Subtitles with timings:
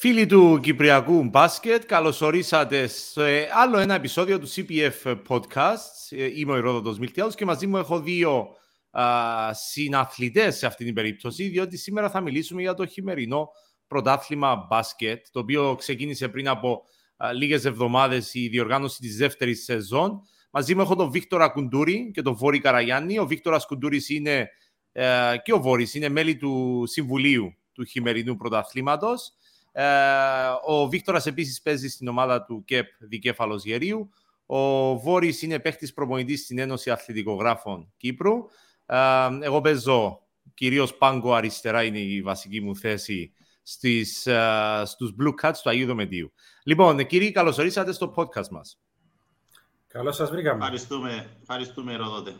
[0.00, 6.16] Φίλοι του Κυπριακού Μπάσκετ, καλωσορίσατε σε άλλο ένα επεισόδιο του CPF Podcast.
[6.34, 8.48] Είμαι ο Ηρόδοτος Μιλτιάδος και μαζί μου έχω δύο
[8.90, 9.04] α,
[9.54, 13.48] συναθλητές σε αυτήν την περίπτωση, διότι σήμερα θα μιλήσουμε για το χειμερινό
[13.86, 16.82] πρωτάθλημα μπάσκετ, το οποίο ξεκίνησε πριν από
[17.16, 20.20] α, λίγες εβδομάδες η διοργάνωση της δεύτερης σεζόν.
[20.50, 23.18] Μαζί μου έχω τον Βίκτορα Κουντούρη και τον Βόρη Καραγιάννη.
[23.18, 24.48] Ο Βίκτορας Κουντούρης είναι,
[24.92, 29.32] ε, και ο Βόρης είναι μέλη του Συμβουλίου του χειμερινού πρωταθλήματος.
[29.78, 29.84] Ε,
[30.64, 34.10] ο Βίκτορας επίσης παίζει στην ομάδα του ΚΕΠ Δικέφαλος Γερίου.
[34.46, 38.34] Ο Βόρης είναι παίχτης προπονητής στην Ένωση Αθλητικογράφων Κύπρου.
[38.86, 38.96] Ε,
[39.40, 40.22] εγώ παίζω
[40.54, 43.32] κυρίως πάγκο αριστερά είναι η βασική μου θέση
[43.62, 46.32] στις, uh, στους Blue Cats του Αγίου Δομετίου.
[46.62, 48.80] Λοιπόν, κύριοι, καλώς ορίσατε στο podcast μας.
[49.86, 50.58] Καλώς σας βρήκαμε.
[50.58, 52.34] Ευχαριστούμε, ευχαριστούμε Ροδότε.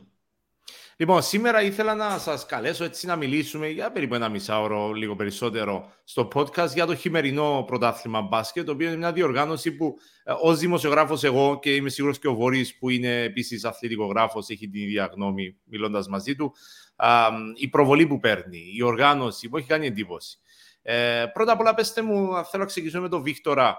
[1.00, 5.92] Λοιπόν, σήμερα ήθελα να σας καλέσω έτσι να μιλήσουμε για περίπου ένα μισάωρο, λίγο περισσότερο,
[6.04, 9.94] στο podcast για το χειμερινό πρωτάθλημα μπάσκετ, το οποίο είναι μια διοργάνωση που
[10.24, 14.68] ε, ως δημοσιογράφος εγώ και είμαι σίγουρος και ο Βόρης, που είναι επίσης αθλητικογράφος, έχει
[14.68, 16.52] την ίδια γνώμη μιλώντας μαζί του.
[16.96, 20.38] Α, η προβολή που παίρνει, η οργάνωση που έχει κάνει εντύπωση.
[20.82, 23.78] Ε, πρώτα απ' όλα, πέστε μου, θέλω να ξεκινήσω με τον Βίκτορα,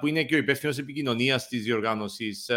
[0.00, 2.50] που είναι και ο υπεύθυνος επικοινωνίας της διοργάνωσης.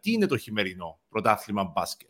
[0.00, 2.08] Τι είναι το χειμερινό πρωτάθλημα μπάσκετ;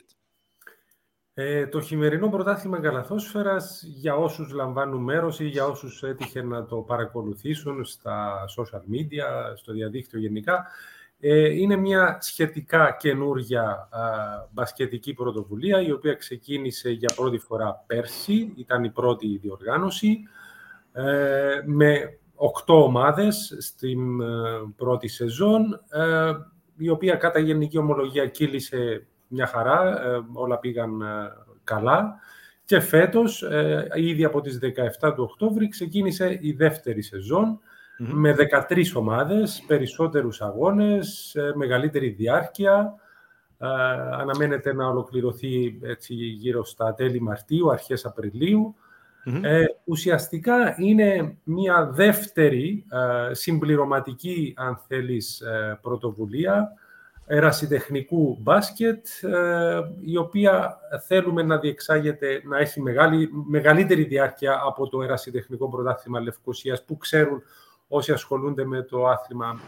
[1.36, 6.76] Ε, το χειμερινό πρωτάθλημα καλαθόσφαιρας για όσους λαμβάνουν μέρος ή για όσους έτυχε να το
[6.76, 10.66] παρακολουθήσουν στα social media, στο διαδίκτυο γενικά,
[11.20, 14.00] ε, είναι μια σχετικά καινούργια α,
[14.50, 20.18] μπασκετική πρωτοβουλία η οποία ξεκίνησε για πρώτη φορά πέρσι, ήταν η πρώτη διοργάνωση,
[20.92, 24.26] ε, με οκτώ ομάδες στην ε,
[24.76, 26.32] πρώτη σεζόν, ε,
[26.76, 31.04] η οποία κατά γενική ομολογία κύλησε μια χαρά, ε, όλα πήγαν ε,
[31.64, 32.14] καλά.
[32.64, 37.02] Και φέτος, ε, ήδη από τις 17 του Οκτώβρη, ξεκίνησε η δεύτερη
[37.98, 42.94] με 13 ομάδες, περισσότερους αγώνες, μεγαλύτερη διάρκεια.
[44.12, 48.04] Αναμένεται να ολοκληρωθεί έτσι, γύρω στα τέλη Μαρτίου, αρχές
[49.84, 52.84] ουσιαστικά είναι μια δεύτερη
[53.30, 55.42] συμπληρωματική, αν θέλεις,
[55.80, 56.72] πρωτοβουλία
[57.26, 65.02] ερασιτεχνικού μπάσκετ, ε, η οποία θέλουμε να διεξάγεται, να έχει μεγάλη, μεγαλύτερη διάρκεια από το
[65.02, 67.42] ερασιτεχνικό πρωτάθλημα Λευκοσίας, που ξέρουν
[67.88, 69.60] όσοι ασχολούνται με το άθλημα,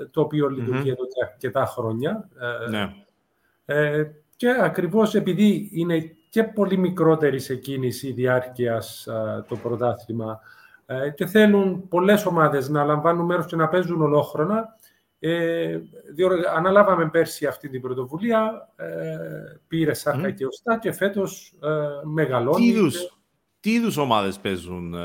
[0.00, 2.28] ε, το οποίο λειτουργεί εδώ και αρκετά χρόνια.
[2.66, 2.94] Ε, ναι.
[3.64, 4.04] Ε,
[4.36, 9.08] και ακριβώς επειδή είναι και πολύ μικρότερη σε κίνηση διάρκειας
[9.48, 10.40] το πρωτάθλημα
[11.14, 14.76] και θέλουν πολλές ομάδες να λαμβάνουν μέρος και να παίζουν ολόχρονα,
[15.26, 15.80] ε,
[16.54, 18.86] αναλάβαμε πέρσι αυτή την πρωτοβουλία, ε,
[19.68, 21.68] πήρε σάρκα και οστά και φέτος ε,
[22.04, 22.56] μεγαλώνει.
[22.56, 23.18] Τι είδους,
[23.60, 25.00] τι είδους ομάδες παίζουν, ε,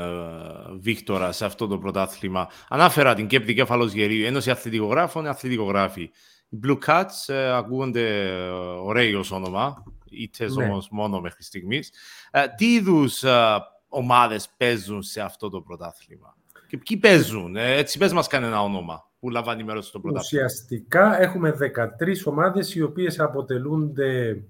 [0.80, 6.10] Βίκτορα, σε αυτό το πρωτάθλημα; Ανάφερα την Κέπτη Κέφαλος Γερίου, Ένωση Αθλητικογράφων, Αθλητικογράφοι.
[6.48, 8.48] Οι Blue Cats ε, ακούγονται ε,
[8.82, 10.64] ωραίοι ως όνομα, είτε ναι.
[10.64, 11.92] όμως μόνο μέχρι στιγμής.
[12.30, 16.36] Ε, τι είδους ε, ομάδες παίζουν σε αυτό το πρωτάθλημα;
[16.68, 20.44] Και ποιοι παίζουν, έτσι πες μας κανένα όνομα που λαμβάνει μέρος στο πρωτάθλημα.
[20.44, 21.56] Ουσιαστικά έχουμε
[22.00, 24.42] 13 ομάδες οι οποίες αποτελούνται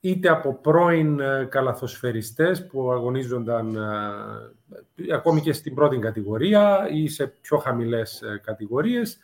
[0.00, 7.26] είτε από πρώην ε, καλαθοσφαιριστές που αγωνίζονταν ε, ακόμη και στην πρώτη κατηγορία ή σε
[7.26, 9.18] πιο χαμηλές ε, κατηγορίες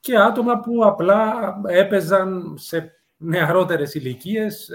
[0.00, 1.34] και άτομα που απλά
[1.66, 4.70] έπαιζαν σε νεαρότερες ηλικίες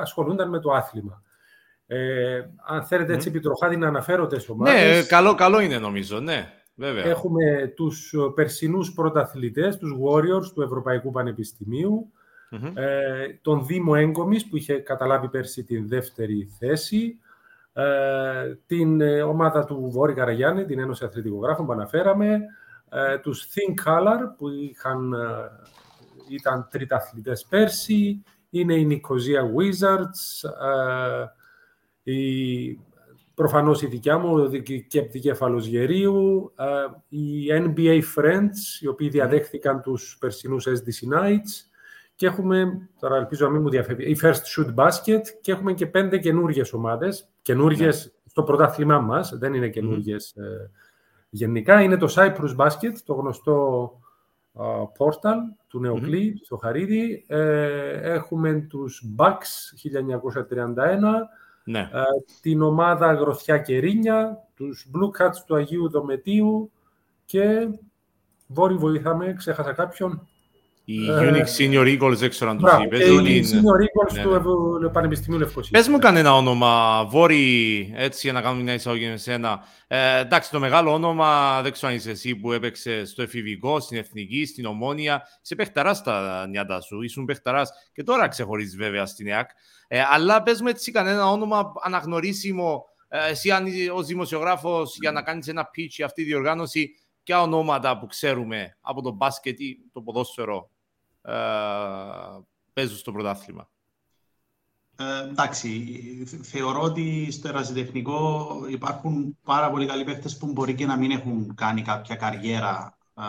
[0.00, 1.22] ασχολούνταν με το άθλημα.
[1.90, 4.96] Ε, αν θέλετε έτσι επιτροχάδι να αναφέρω τις ομάδες.
[4.96, 6.52] Ναι, καλό, καλό είναι νομίζω, ναι.
[6.78, 7.04] Βέβαια.
[7.04, 11.12] Έχουμε τους ε, περσινούς πρωταθλητές, τους Warriors του Ευρωπαϊκού
[12.74, 17.18] ε, τον Δήμο Έγκομης που είχε καταλάβει πέρσι την δεύτερη θέση,
[17.72, 22.40] ε, την ε, ομάδα του Βόρη Καραγιάννη, την Ένωση Αθλητικογράφων που αναφέραμε,
[22.88, 25.14] ε, τους Think Color που είχαν,
[26.28, 30.50] ήταν τριταθλητές πέρσι, είναι η Nicosia Wizards,
[32.02, 32.78] η
[33.38, 34.50] Προφανώς η δικιά μου,
[34.88, 36.52] και δικέφαλος Γερίου,
[37.08, 41.68] οι NBA Friends, οι οποίοι διαδέχθηκαν τους περσινούς SDC Nights
[42.14, 45.86] και έχουμε, τώρα ελπίζω να μην μου διαφεύγει, η First Shoot Basket και έχουμε και
[45.86, 48.12] πέντε καινούργιες ομάδες, καινούργιες ναι.
[48.30, 50.70] στο πρωτάθλημά μας, δεν είναι καινούργιες ε,
[51.30, 51.82] γενικά.
[51.82, 53.90] Είναι το Cyprus Basket, το γνωστό
[54.96, 55.38] πόρταλ
[55.68, 56.40] του Νεοκλή, mm-hmm.
[56.44, 57.24] στο Χαρίδι.
[57.28, 59.50] Ε, έχουμε τους Bucks
[60.46, 60.58] 1931,
[61.68, 61.80] ναι.
[61.80, 62.02] Ε,
[62.40, 66.70] την ομάδα Αγροθιά Κερίνια, τους Blue Cats του Αγίου Δομετίου
[67.24, 67.68] και
[68.46, 70.28] Βόρη βοηθάμε, ξέχασα κάποιον.
[70.90, 73.00] Οι ε, Unique Senior Eagles, δεν ξέρω αν τους είπες.
[73.00, 74.88] Οι Senior Eagles ναι, του ναι.
[74.88, 75.70] Πανεπιστημίου Λευκοσίας.
[75.70, 79.64] Πες μου κανένα όνομα, Βόρη, έτσι για να κάνουμε μια εισαγωγή με σένα.
[79.86, 83.98] Ε, εντάξει, το μεγάλο όνομα, δεν ξέρω αν είσαι εσύ που έπαιξες στο εφηβικό, στην
[83.98, 85.22] εθνική, στην ομόνια.
[85.42, 89.50] Είσαι παιχταράς στα νιάτα σου, ήσουν παιχταράς και τώρα ξεχωρίζεις βέβαια στην ΕΑΚ.
[89.88, 93.50] Ε, αλλά πες μου έτσι κανένα όνομα αναγνωρίσιμο, ε, εσύ
[93.94, 96.90] ως δημοσιογράφος για να κάνεις ένα pitch για αυτή τη διοργάνωση,
[97.22, 100.77] ποια ονόματα που ξέρουμε από το μπάσκετ ή το ποδόσφαιρο ε,
[102.72, 103.68] παίζουν στο πρωτάθλημα.
[105.00, 105.68] Ε, εντάξει,
[106.42, 111.54] θεωρώ ότι στο ερασιτεχνικό υπάρχουν πάρα πολλοί καλοί παίχτες που μπορεί και να μην έχουν
[111.54, 113.22] κάνει κάποια καριέρα ε,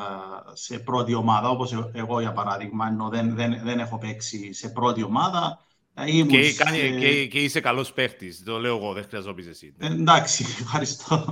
[0.54, 5.04] σε πρώτη ομάδα, όπως εγώ για παράδειγμα, ενώ δεν, δεν, δεν έχω παίξει σε πρώτη
[5.04, 5.64] ομάδα.
[5.94, 8.44] Ε, και, κάνει, και, και, είσαι καλός παίχτης.
[8.44, 9.74] Το λέω εγώ, δεν χρειάζομαι να πεις εσύ.
[9.78, 11.26] Ε, εντάξει, ευχαριστώ.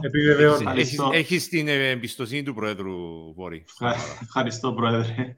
[0.76, 2.94] Έχει έχεις την εμπιστοσύνη του Πρόεδρου
[3.34, 3.66] Βόρη.
[4.22, 5.36] Ευχαριστώ, Πρόεδρε.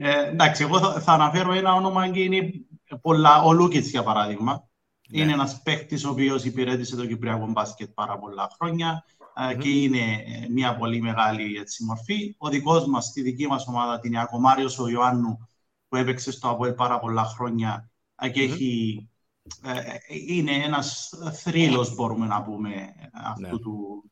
[0.00, 2.50] Ε, εντάξει, εγώ θα, θα, αναφέρω ένα όνομα και είναι
[3.00, 3.42] πολλά.
[3.42, 4.68] Ο Λούκιτ, για παράδειγμα.
[5.08, 5.20] Ναι.
[5.20, 9.58] Είναι ένας παίχτη ο οποίος υπηρέτησε το Κυπριακό μπάσκετ πάρα πολλά χρόνια mm-hmm.
[9.58, 12.34] και είναι ε, μια πολύ μεγάλη έτσι, μορφή.
[12.38, 15.48] Ο δικός μας, στη δική μας ομάδα, την Ιάκο Μάριος ο Ιωάννου,
[15.88, 18.50] που έπαιξε στο Αποέλ πάρα πολλά χρόνια και mm-hmm.
[18.50, 19.08] έχει,
[19.62, 19.96] ε,
[20.26, 23.58] είναι ένας θρύλος, μπορούμε να πούμε, αυτού ναι.
[23.58, 24.04] του,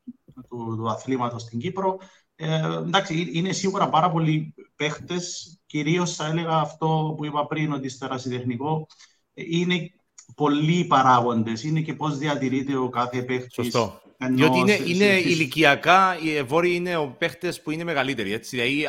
[0.48, 1.98] του, του αθλήματος στην Κύπρο.
[2.36, 5.56] Ε, εντάξει, είναι σίγουρα πάρα πολλοί παίχτες.
[5.66, 8.86] Κυρίως θα έλεγα αυτό που είπα πριν, ότι στο ερασιτεχνικό
[9.34, 9.90] είναι
[10.34, 11.62] πολλοί παράγοντες.
[11.64, 13.54] Είναι και πώς διατηρείται ο κάθε παίχτης.
[13.54, 14.00] Σωστό.
[14.18, 18.32] Διότι είναι, είναι ηλικιακά, οι Βόρειοι είναι ο παίχτες που είναι μεγαλύτεροι.
[18.32, 18.56] Έτσι.
[18.56, 18.86] Δηλαδή,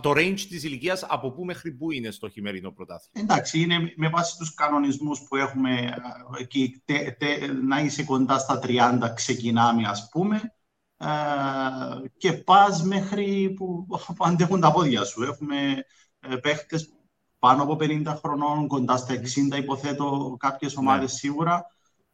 [0.00, 3.24] το range της ηλικίας από πού μέχρι πού είναι στο χειμερινό πρωτάθλημα.
[3.24, 5.94] Εντάξει, είναι με βάση τους κανονισμούς που έχουμε
[6.38, 10.54] εκεί, τε, τε, να είσαι κοντά στα 30 ξεκινάμε, ας πούμε.
[11.02, 15.22] Ε, και πας μέχρι που, που αντέχουν τα πόδια σου.
[15.22, 15.84] Έχουμε
[16.20, 16.92] ε, παίχτες
[17.38, 20.80] πάνω από 50 χρονών, κοντά στα 60 υποθέτω κάποιες ναι.
[20.80, 21.66] ομάδες σίγουρα.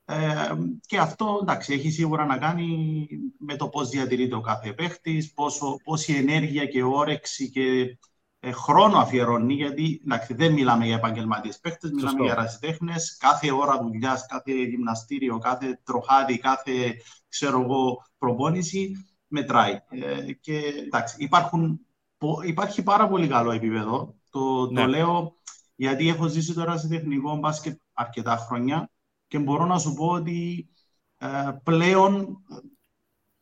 [0.05, 0.17] Ε,
[0.87, 3.06] και αυτό εντάξει, έχει σίγουρα να κάνει
[3.38, 7.99] με το πώς διατηρείται ο κάθε παίχτης, πόσο, πόση ενέργεια και όρεξη και ε,
[8.52, 12.94] χρόνο αφιερώνει, γιατί εντάξει, δεν μιλάμε για επαγγελματίες παίχτε, μιλάμε για ρασιτέχνε.
[13.19, 16.96] Κάθε ώρα δουλειάς, κάθε γυμναστήριο, κάθε τροχάδι, κάθε
[17.29, 19.79] ξέρω εγώ, προπόνηση μετράει.
[19.88, 21.81] Ε, και εντάξει, υπάρχουν,
[22.44, 24.14] υπάρχει πάρα πολύ καλό επίπεδο.
[24.31, 24.81] Το, ναι.
[24.81, 25.37] το λέω
[25.75, 28.90] γιατί έχω ζήσει τώρα σε τεχνικό μπάσκετ αρκετά χρόνια
[29.26, 30.69] και μπορώ να σου πω ότι
[31.19, 32.43] ε, πλέον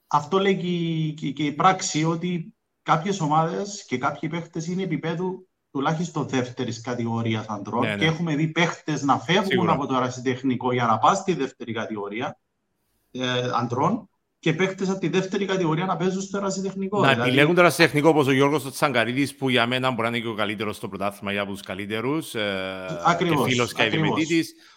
[0.07, 2.56] αυτό λέει και, και η πράξη ότι
[2.87, 7.83] κάποιες ομάδες και κάποιοι παίχτες είναι επίπεδου τουλάχιστον δεύτερης κατηγορίας ανδρών.
[7.83, 7.97] Ναι, ναι.
[7.97, 9.73] Και έχουμε δει παίχτες να φεύγουν Σίγουρα.
[9.73, 12.39] από το ερασιτεχνικό για να πάνε στη δεύτερη κατηγορία
[13.11, 13.23] ε,
[13.55, 17.01] ανδρών και παίχτες από τη δεύτερη κατηγορία να παίζουν στο ερασιτεχνικό.
[17.01, 17.29] Να δηλαδή...
[17.29, 20.35] επιλέγουν το ερασιτεχνικό όπως ο Γιώργος Τσαγκαρίδης, που για μένα μπορεί να είναι και ο
[20.35, 22.35] καλύτερος στο πρωτάθλημα για από τους καλύτερους.
[22.35, 22.87] Ε,
[23.19, 23.91] και φίλος και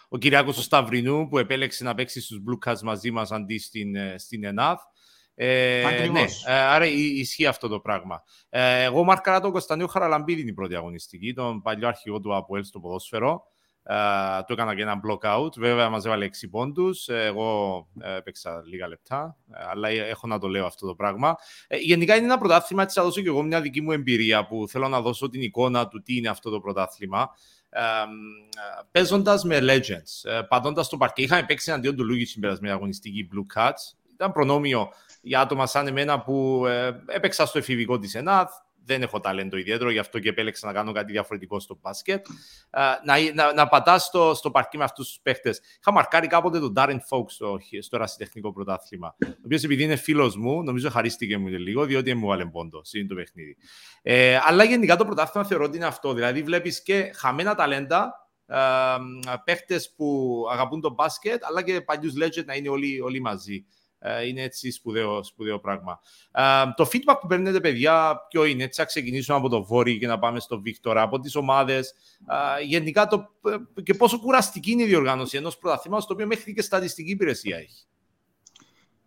[0.08, 4.14] Ο Κυριάκος Σταυρινού, που επέλεξε να παίξει στους Blue Cats μαζί μας αντί στην, ε,
[4.18, 4.78] στην ΕΝΑΘ.
[5.42, 8.22] Ε, ναι, ε, άρα ισχύει αυτό το πράγμα.
[8.48, 12.80] Ε, εγώ μάρκαρα τον Κωνσταντίνο Χαραλαμπίδη την πρώτη αγωνιστική, τον παλιό αρχηγό του Αποέλ στο
[12.80, 13.42] ποδόσφαιρο.
[13.82, 13.94] Ε,
[14.46, 15.56] του έκανα και ένα block out.
[15.56, 17.08] Βέβαια, μας έβαλε 6 πόντους.
[17.08, 17.86] Εγώ
[18.18, 19.36] έπαιξα λίγα λεπτά,
[19.70, 21.36] αλλά έχω να το λέω αυτό το πράγμα.
[21.80, 22.82] γενικά είναι ένα πρωτάθλημα.
[22.82, 25.88] Έτσι, θα δώσω και εγώ μια δική μου εμπειρία που θέλω να δώσω την εικόνα
[25.88, 27.30] του τι είναι αυτό το πρωτάθλημα.
[27.70, 27.80] Ε,
[28.90, 31.22] Παίζοντας με legends, ε, πατώντας το παρκέ.
[31.22, 33.99] Είχαμε παίξει εναντίον του Λούγης στην περασμένη αγωνιστική Blue Cats.
[34.20, 38.48] Ήταν προνόμιο για άτομα σαν εμένα που ε, έπαιξα στο εφηβικό της ΕΝΑΘ,
[38.84, 42.26] δεν έχω ταλέντο ιδιαίτερο, γι' αυτό και επέλεξα να κάνω κάτι διαφορετικό στο μπάσκετ.
[42.70, 45.60] Ε, να, να, να πατάς στο, στο παρκή με αυτούς τους παίχτες.
[45.80, 49.14] Είχα μαρκάρει κάποτε τον Darren Fox στο, στο ερασιτεχνικό πρωτάθλημα.
[49.26, 52.82] Ο οποίος επειδή είναι φίλος μου, νομίζω χαρίστηκε μου λίγο, διότι μου βάλε πόντο.
[52.92, 53.56] Είναι το παιχνίδι.
[54.02, 56.12] Ε, αλλά γενικά το πρωτάθλημα θεωρώ ότι είναι αυτό.
[56.12, 58.56] Δηλαδή βλέπεις και χαμένα ταλέντα, ε,
[59.44, 63.64] παίχτες που αγαπούν το μπάσκετ, αλλά και παλιούς legend να είναι όλοι, όλοι μαζί.
[64.02, 66.00] Ε, είναι έτσι σπουδαίο, σπουδαίο πράγμα.
[66.32, 66.42] Ε,
[66.76, 70.18] το feedback που παίρνετε, παιδιά, ποιο είναι; Έτσι, θα ξεκινήσουμε από το Βόρειο και να
[70.18, 71.94] πάμε στο Βίκτορα, από τις ομάδες.
[72.60, 73.30] Ε, γενικά, το,
[73.82, 77.84] και πόσο κουραστική είναι η διοργάνωση ενός πρωταθλήματος, το οποίο μέχρι και στατιστική υπηρεσία έχει.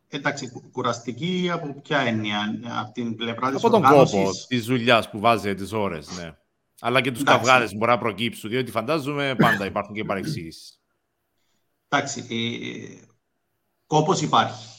[0.08, 5.20] Εντάξει, κουραστική από ποια έννοια, από την πλευρά της Από τον κόπο της δουλειάς που
[5.20, 6.38] βάζει τις ώρες, ναι.
[6.80, 10.74] Αλλά και τους καυγάδες που μπορεί να προκύψουν, διότι φαντάζομαι πάντα υπάρχουν και παρεξήγησει.
[11.88, 13.06] Εντάξει, ε,
[13.88, 14.73] κόπος υπάρχει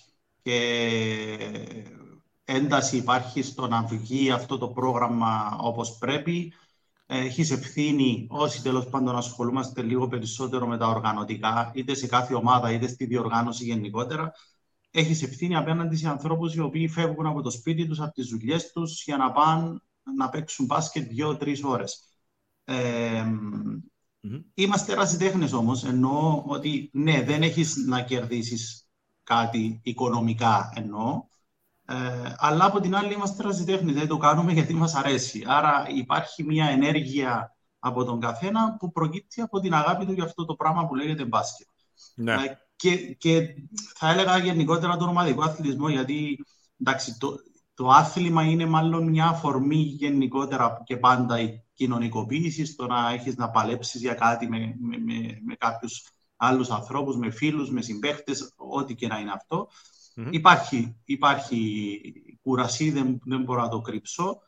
[0.44, 0.58] και
[2.44, 6.52] ένταση υπάρχει στο να βγει αυτό το πρόγραμμα όπως πρέπει.
[7.06, 12.72] Έχεις ευθύνη όσοι τέλος πάντων ασχολούμαστε λίγο περισσότερο με τα οργανωτικά, είτε σε κάθε ομάδα
[12.72, 14.32] είτε στη διοργάνωση γενικότερα.
[14.90, 18.72] Έχεις ευθύνη απέναντι σε ανθρώπους οι οποίοι φεύγουν από το σπίτι τους, από τις δουλειές
[18.72, 19.80] τους για να πάνε
[20.16, 22.18] να παίξουν μπάσκετ δύο-τρεις ώρες.
[22.64, 23.24] Ε,
[24.54, 28.83] Είμαστε ερασιτέχνες όμως, εννοώ ότι ναι, δεν έχεις να κερδίσεις
[29.24, 31.24] κάτι οικονομικά εννοώ,
[31.86, 35.44] ε, αλλά από την άλλη είμαστε ερασιτέχνες, δεν το κάνουμε γιατί μας αρέσει.
[35.46, 40.44] Άρα υπάρχει μια ενέργεια από τον καθένα που προκύπτει από την αγάπη του για αυτό
[40.44, 41.66] το πράγμα που λέγεται μπάσκετ.
[42.14, 42.32] Ναι.
[42.32, 43.54] Ε, και, και
[43.94, 46.44] θα έλεγα γενικότερα τον ομαδικό αθλητισμό, γιατί
[46.80, 47.36] εντάξει, το,
[47.74, 53.50] το άθλημα είναι μάλλον μια αφορμή γενικότερα και πάντα η κοινωνικοποίηση, το να έχεις να
[53.50, 58.94] παλέψεις για κάτι με, με, με, με κάποιους άλλους ανθρώπους, με φίλους, με συμπαίχτες, ό,τι
[58.94, 59.32] και να είναι
[60.30, 62.12] Υπάρχει, υπάρχει
[62.42, 64.40] κουρασί, δεν, δεν μπορώ να το κρύψω,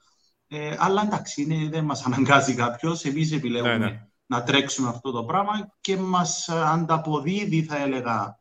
[0.48, 4.06] ε, αλλά εντάξει, είναι, δεν μας αναγκάζει κάποιος, εμείς επιλέγουμε ναι, ναι.
[4.26, 8.40] να τρέξουμε αυτό το πράγμα και μας ανταποδίδει, θα έλεγα,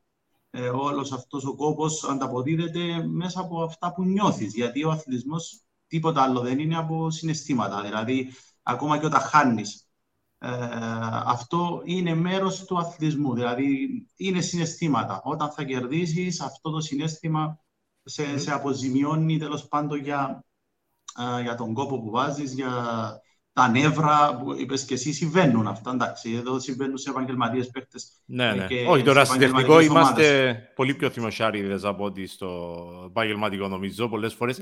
[0.49, 4.53] ε, όλος αυτός ο κόπος ανταποδίδεται μέσα από αυτά που νιώθεις.
[4.53, 7.81] Γιατί ο αθλητισμός τίποτα άλλο δεν είναι από συναισθήματα.
[7.81, 8.33] Δηλαδή,
[8.63, 9.84] ακόμα και όταν χάνεις, ε,
[11.25, 13.33] αυτό είναι μέρος του αθλητισμού.
[13.33, 15.21] Δηλαδή, είναι συναισθήματα.
[15.23, 17.59] Όταν θα κερδίσεις, αυτό το συνέστημα
[18.03, 20.43] σε, σε αποζημιώνει τέλος πάντων για,
[21.37, 22.71] ε, για τον κόπο που βάζεις, για
[23.53, 25.91] τα νεύρα που είπες και εσύ συμβαίνουν αυτά.
[25.91, 27.99] Εντάξει, εδώ συμβαίνουν σε επαγγελματίες παίχτε.
[28.25, 28.67] Ναι, ναι.
[28.87, 34.59] Όχι, τώρα στην τεχνικό είμαστε πολύ πιο θυμοσιάριδες από ότι στο επαγγελματικό νομίζω πολλές φορές.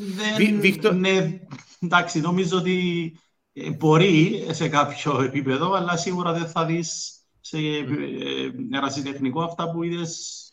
[0.93, 1.39] Ναι,
[1.79, 3.32] εντάξει, νομίζω ότι ε,
[3.77, 8.75] μπορεί σε κάποιο επίπεδο, αλλά σίγουρα δεν θα δεις σε mm.
[8.75, 10.43] ερασιτεχνικό αυτά που είδες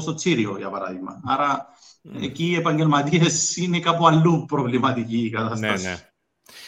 [0.00, 1.20] στο Τσίριο, για παράδειγμα.
[1.24, 1.66] Άρα
[2.20, 5.86] εκεί οι επαγγελματίες είναι κάπου αλλού προβληματική η κατάσταση.
[5.86, 6.10] Ναι, ναι.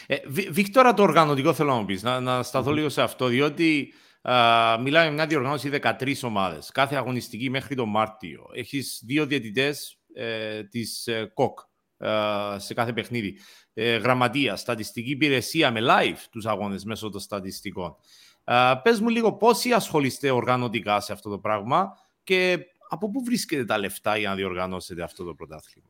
[0.06, 0.16] Ε,
[0.50, 3.92] Βίκτορα, το οργανωτικό θέλω να μου πεις, να, να σταθώ λίγο σε αυτό, διότι
[4.22, 4.34] α,
[4.80, 6.70] μιλάμε για μια διοργάνωση 13 ομάδες.
[6.70, 8.46] Κάθε αγωνιστική μέχρι τον Μάρτιο.
[8.52, 11.58] Έχεις δύο διαιτητές ε, της ε, ΚΟΚ
[11.96, 12.08] ε,
[12.56, 13.38] σε κάθε παιχνίδι.
[13.80, 17.96] Ε, γραμματεία, στατιστική υπηρεσία με live τους αγώνες μέσω των στατιστικών.
[18.44, 21.92] Ε, Πες μου λίγο πόσοι ασχολείστε οργανωτικά σε αυτό το πράγμα
[22.24, 22.58] και
[22.88, 25.88] από πού βρίσκεται τα λεφτά για να διοργανώσετε αυτό το πρωτάθλημα;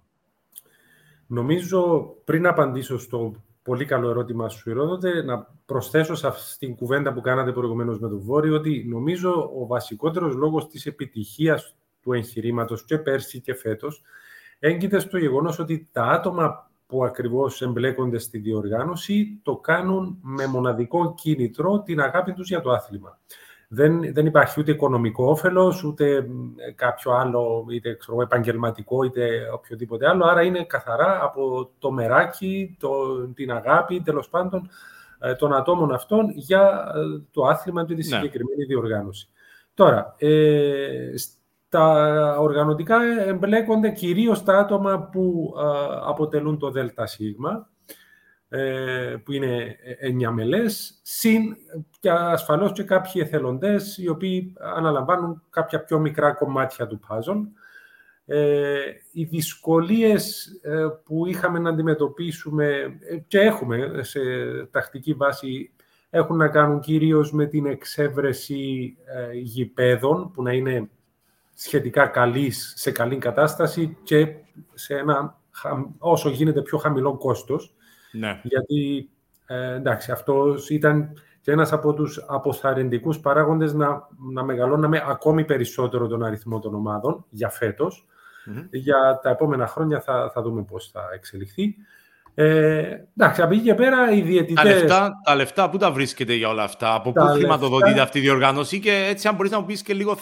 [1.27, 5.23] Νομίζω, πριν απαντήσω στο πολύ καλό ερώτημα σου, Ηρόδοτε.
[5.23, 9.67] Να προσθέσω σε αυτή την κουβέντα που κάνατε προηγουμένως με τον Βόρειο ότι νομίζω ο
[9.67, 14.03] βασικότερος λόγος της επιτυχίας του εγχειρήματος και πέρσι και φέτος
[14.59, 21.15] έγκυται στο γεγονός ότι τα άτομα που ακριβώς εμπλέκονται στη διοργάνωση το κάνουν με μοναδικό
[21.15, 23.19] κίνητρο την αγάπη τους για το άθλημα
[23.69, 26.27] δεν, δεν υπάρχει ούτε οικονομικό όφελος, ούτε
[26.75, 30.25] κάποιο άλλο, είτε ξέρω, επαγγελματικό, είτε οποιοδήποτε άλλο.
[30.25, 32.91] Άρα είναι καθαρά από το μεράκι, το,
[33.35, 34.71] την αγάπη, τέλος πάντων,
[35.19, 38.17] ε, των ατόμων αυτών για ε, το άθλημα και τη ναι.
[38.17, 39.29] συγκεκριμένη διοργάνωση.
[39.75, 41.13] Τώρα, ε,
[41.69, 42.97] στα οργανωτικά
[43.27, 45.63] εμπλέκονται κυρίως τα άτομα που ε,
[46.03, 47.19] αποτελούν το ΔΣ,
[48.49, 51.57] ε, που είναι εννιά μελές, συν
[52.01, 57.41] και ασφαλώς και κάποιοι εθελοντές οι οποίοι αναλαμβάνουν κάποια πιο μικρά κομμάτια του puzzle.
[58.25, 58.79] Ε,
[59.13, 64.21] οι δυσκολίες ε, που είχαμε να αντιμετωπίσουμε και έχουμε σε
[64.71, 65.73] τακτική βάση
[66.11, 68.97] έχουν να κάνουν κυρίως με την εξέβρεση
[69.33, 70.89] γηπέδων που να είναι
[71.61, 74.35] σχετικά καλής, σε καλή κατάσταση και
[74.75, 75.39] σε ένα
[75.99, 77.75] όσο γίνεται πιο χαμηλό κόστος.
[78.13, 78.41] Ναι.
[78.43, 79.11] Γιατί,
[79.47, 86.07] ε, εντάξει, αυτός ήταν και ένας από τους αποθαρρυντικούς παράγοντες να, να μεγαλώναμε ακόμη περισσότερο
[86.07, 88.07] τον αριθμό των ομάδων για φετος
[88.71, 91.77] Για τα επόμενα χρόνια θα, θα δούμε πώς θα εξελιχθεί.
[92.41, 94.63] Ε, εντάξει, από εκεί και πέρα οι διαιτητές...
[94.63, 98.21] Τα λεφτά, τα λεφτά πού τα βρίσκεται για όλα αυτά, από πού χρηματοδοτείται αυτή η
[98.21, 100.17] διοργάνωση; Και έτσι αν μπορείς να μου πεις και λίγο,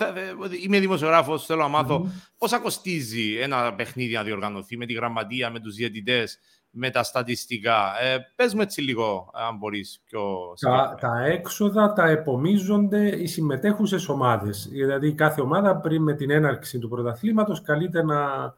[0.64, 2.32] είμαι δημοσιογράφος, θέλω να μάθω mm-hmm.
[2.38, 6.38] πόσα κοστίζει ένα παιχνίδι να διοργανωθεί με τη γραμματεία, με τους διαιτητές,
[6.70, 8.02] με τα στατιστικά.
[8.02, 14.08] Ε, πες μου έτσι λίγο, αν μπορείς πιο τα, τα έξοδα τα επομίζονται οι συμμετέχουσες
[14.08, 14.68] ομάδες.
[14.70, 18.54] Δηλαδή κάθε ομάδα πριν με την έναρξη του πρωταθλήματος καλείται να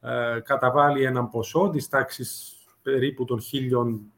[0.00, 2.53] ε, καταβάλει έναν ποσό της τάξης
[2.84, 3.40] περίπου των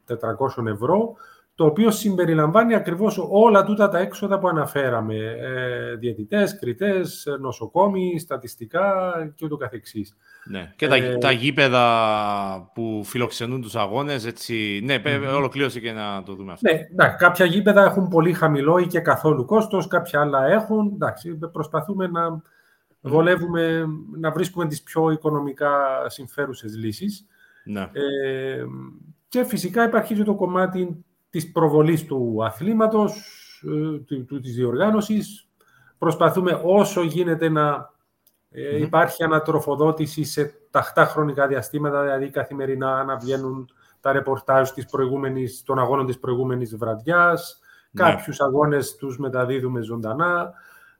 [0.07, 1.15] 1.400 ευρώ
[1.57, 5.15] το οποίο συμπεριλαμβάνει ακριβώς όλα τούτα τα έξοδα που αναφέραμε.
[5.15, 10.15] Ε, διαιτητές, κριτές, νοσοκόμοι, στατιστικά και ούτω καθεξής.
[10.45, 10.73] Ναι.
[10.75, 14.81] Και τα, ε, τα γήπεδα που φιλοξενούν τους αγώνες, έτσι...
[14.83, 16.71] Ναι, mm ολοκλήρωσε και να το δούμε αυτό.
[16.71, 20.91] Ναι, ναι, κάποια γήπεδα έχουν πολύ χαμηλό ή και καθόλου κόστος, κάποια άλλα έχουν.
[20.93, 22.41] Εντάξει, προσπαθούμε να
[23.01, 23.85] βολεύουμε,
[24.19, 25.71] να βρίσκουμε τις πιο οικονομικά
[26.07, 27.25] συμφέρουσες λύσεις.
[27.67, 27.81] Ναι.
[27.81, 28.65] Ε,
[29.27, 33.13] και φυσικά υπάρχει και το κομμάτι της προβολής του αθλήματος,
[33.63, 35.47] ε, του, της διοργάνωσης.
[35.97, 37.89] Προσπαθούμε όσο γίνεται να
[38.51, 43.69] ε, υπάρχει ανατροφοδότηση σε ταχτά χρονικά διαστήματα, δηλαδή καθημερινά να βγαίνουν
[43.99, 47.59] τα ρεπορτάζ της προηγούμενης, των αγώνων της προηγούμενης βραδιάς,
[47.91, 48.03] ναι.
[48.03, 50.53] κάποιους αγώνες τους μεταδίδουμε ζωντανά.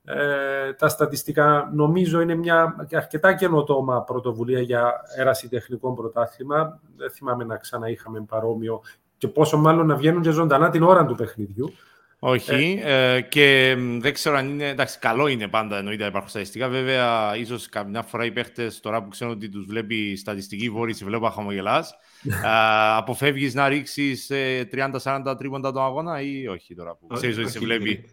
[0.09, 6.79] Ε, τα στατιστικά νομίζω είναι μια αρκετά καινοτόμα πρωτοβουλία για έραση τεχνικών πρωτάθλημα.
[6.97, 8.81] Δεν θυμάμαι να ξανά είχαμε παρόμοιο
[9.17, 11.73] και πόσο μάλλον να βγαίνουν και ζωντανά την ώρα του παιχνιδιού.
[12.19, 12.81] Όχι.
[12.83, 14.67] Ε, ε, και δεν ξέρω αν είναι.
[14.67, 16.67] Εντάξει, καλό είναι πάντα εννοείται να υπάρχουν στατιστικά.
[16.67, 21.05] Βέβαια, ίσως καμιά φορά οι παίχτες τώρα που ξέρουν ότι τους βλέπει στατιστική βόρεια, σε
[21.05, 21.95] βλέπω χαμογελάς.
[22.97, 24.31] Αποφεύγεις να ρίξεις
[25.03, 28.05] 30-40 τρίποντα τον αγώνα ή όχι τώρα που ξέρεις ότι σε βλέπει.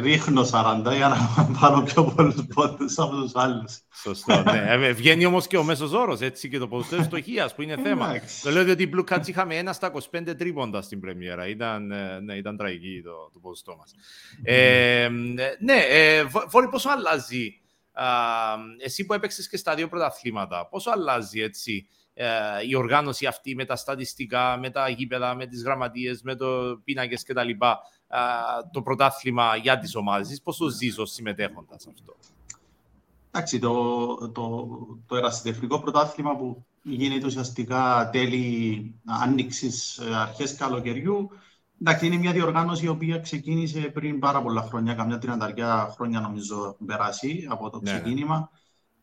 [0.00, 3.78] Ρίχνω 40 για να πάρω πιο πολλούς πόντους από τους άλλους.
[3.94, 4.42] Σωστό.
[4.42, 4.64] Ναι.
[4.68, 8.20] Ε, βγαίνει όμως και ο μέσος όρος έτσι και το ποδοσφαίρο στοχείας που είναι θέμα.
[8.42, 11.48] το λέω ότι οι Blue Cats είχαμε ένα στα 25 τρίποντα στην Πρεμιέρα.
[11.48, 13.94] Ήταν, ε, ναι, ήταν τραγική το, το ποδοσφαίρο μας.
[14.42, 15.08] Ε,
[15.58, 17.60] ναι, ε, Βόρη, πόσο αλλάζει.
[17.92, 18.04] Α,
[18.84, 22.26] εσύ που έπαιξες και στα δύο πρωταθλήματα, πόσο αλλάζει έτσι ε,
[22.68, 27.22] η οργάνωση αυτή με τα στατιστικά, με τα γήπεδα, με τις γραμματείες, με το πίνακες
[27.22, 27.50] κτλ.
[28.72, 30.40] Το πρωτάθλημα για τις ομάδες.
[30.42, 32.16] Πώς το ζεις ως συμμετέχοντας αυτό;
[33.30, 34.68] Εντάξει, το, το,
[35.06, 41.30] το ερασιτεχνικό πρωτάθλημα που γίνεται ουσιαστικά τέλη άνοιξης, ε, αρχές καλοκαιριού,
[41.80, 46.56] εντάξει, είναι μια διοργάνωση η οποία ξεκίνησε πριν πάρα πολλά χρόνια, καμιά τριανταριά χρόνια νομίζω
[46.56, 47.98] έχουν περάσει από το ναι, ναι.
[47.98, 48.50] ξεκίνημα.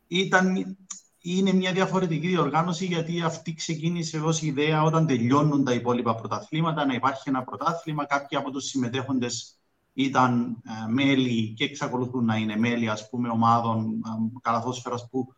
[0.08, 0.78] Ήταν
[1.25, 6.94] είναι μια διαφορετική διοργάνωση γιατί αυτή ξεκίνησε ως ιδέα όταν τελειώνουν τα υπόλοιπα πρωταθλήματα να
[6.94, 8.06] υπάρχει ένα πρωτάθλημα.
[8.06, 9.58] Κάποιοι από τους συμμετέχοντες
[9.94, 15.34] ήταν ε, μέλη και εξακολουθούν να είναι μέλη ας πούμε, ομάδων ε, καλαθόσφαιρας που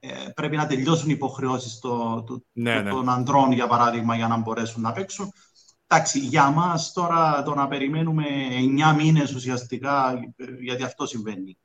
[0.00, 2.90] ε, πρέπει να τελειώσουν οι υποχρεώσεις το, το, ναι, ναι.
[2.90, 5.32] των ανδρών, για παράδειγμα, για να μπορέσουν να παίξουν.
[5.86, 8.24] Εντάξει, για μας τώρα το να περιμένουμε
[8.92, 11.58] 9 μήνες ουσιαστικά, ε, γιατί αυτό συμβαίνει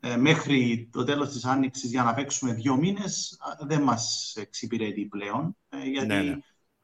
[0.00, 5.56] ε, μέχρι το τέλος της Άνοιξης για να παίξουμε δύο μήνες δεν μας εξυπηρετεί πλέον.
[5.68, 6.36] Ε, γιατί, ναι, ναι.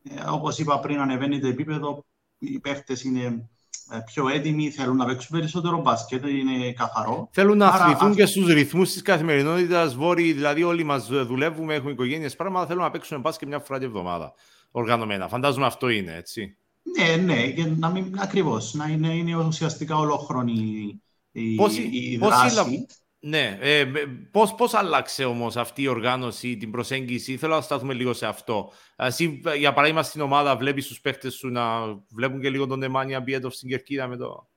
[0.02, 2.04] Ε, όπως είπα πριν, ανεβαίνει το επίπεδο,
[2.38, 3.48] οι παίχτες είναι
[3.90, 7.28] ε, πιο έτοιμοι, θέλουν να παίξουν περισσότερο μπάσκετ, είναι καθαρό.
[7.32, 12.36] Θέλουν να αθληθούν και στους ρυθμούς της καθημερινότητας, βόρειοι, δηλαδή όλοι μας δουλεύουμε, έχουμε οικογένειες,
[12.36, 14.32] πράγματα, θέλουν να παίξουν μπάσκετ μια φορά την εβδομάδα,
[14.70, 15.28] οργανωμένα.
[15.28, 16.56] Φαντάζομαι αυτό είναι, έτσι.
[16.98, 21.00] Ναι, ναι, και να μην, ακριβώς, να είναι, είναι ουσιαστικά ολόχρονη
[21.32, 22.86] η, πώς, η δράση.
[23.26, 23.84] Ναι, ε,
[24.30, 28.70] πώς, πώς άλλαξε όμως αυτή η οργάνωση, την προσέγγιση, θέλω να σταθούμε λίγο σε αυτό.
[28.96, 31.62] Εσύ, για παράδειγμα, στην ομάδα βλέπεις τους παίχτες σου να
[32.10, 34.48] βλέπουν και λίγο τον Nemanja Μπιέτοφ στην κερκίδα με το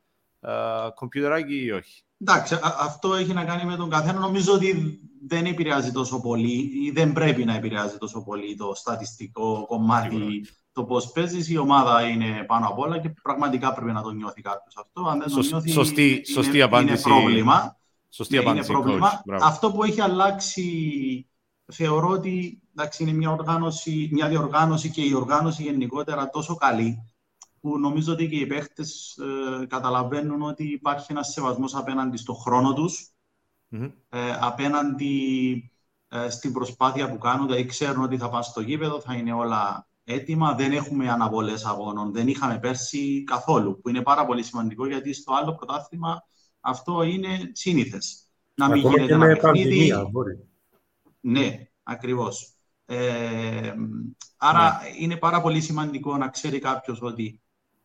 [0.93, 4.19] κομπιουτεράκι ή όχι; Εντάξει, αυτό έχει να κάνει με τον καθένα.
[4.19, 9.65] Νομίζω ότι δεν επηρεάζει τόσο πολύ ή δεν πρέπει να επηρεάζει τόσο πολύ το στατιστικό
[9.67, 11.49] κομμάτι το πώς παίζεις.
[11.49, 15.09] Η ομάδα είναι πάνω απ' όλα και πραγματικά πρέπει να το νιώθει κάποιος αυτό.
[15.09, 17.09] Αν δεν το νιώθει, σωστή, σωστή απάντηση.
[17.09, 17.77] είναι πρόβλημα.
[18.17, 18.71] Σωστή ναι, απάντηση.
[18.71, 19.23] Είναι πρόβλημα.
[19.41, 21.27] Αυτό που έχει αλλάξει
[21.65, 27.03] θεωρώ ότι εντάξει, είναι μια, οργάνωση, μια διοργάνωση και η οργάνωση γενικότερα τόσο καλή
[27.59, 29.17] που νομίζω ότι και οι παίχτες
[29.61, 33.11] ε, καταλαβαίνουν ότι υπάρχει ένας σεβασμός απέναντι στο χρόνο τους,
[34.09, 35.71] ε, απέναντι
[36.07, 39.87] ε, στην προσπάθεια που κάνουν, δηλαδή ξέρουν ότι θα πάνε στο γήπεδο, θα είναι όλα
[40.03, 45.13] έτοιμα, δεν έχουμε αναβολές αγώνων, δεν είχαμε πέρσι καθόλου, που είναι πάρα πολύ σημαντικό γιατί
[45.13, 46.23] στο άλλο πρωτάθλημα
[46.67, 48.27] αυτό είναι σύνηθες.
[48.55, 49.93] Να μην γίνεται ένα παιχνίδι.
[51.19, 52.53] Ναι, ακριβώς.
[52.85, 53.73] Ε,
[54.37, 54.89] άρα ναι.
[54.99, 57.41] είναι πάρα πολύ σημαντικό να ξέρει κάποιος ότι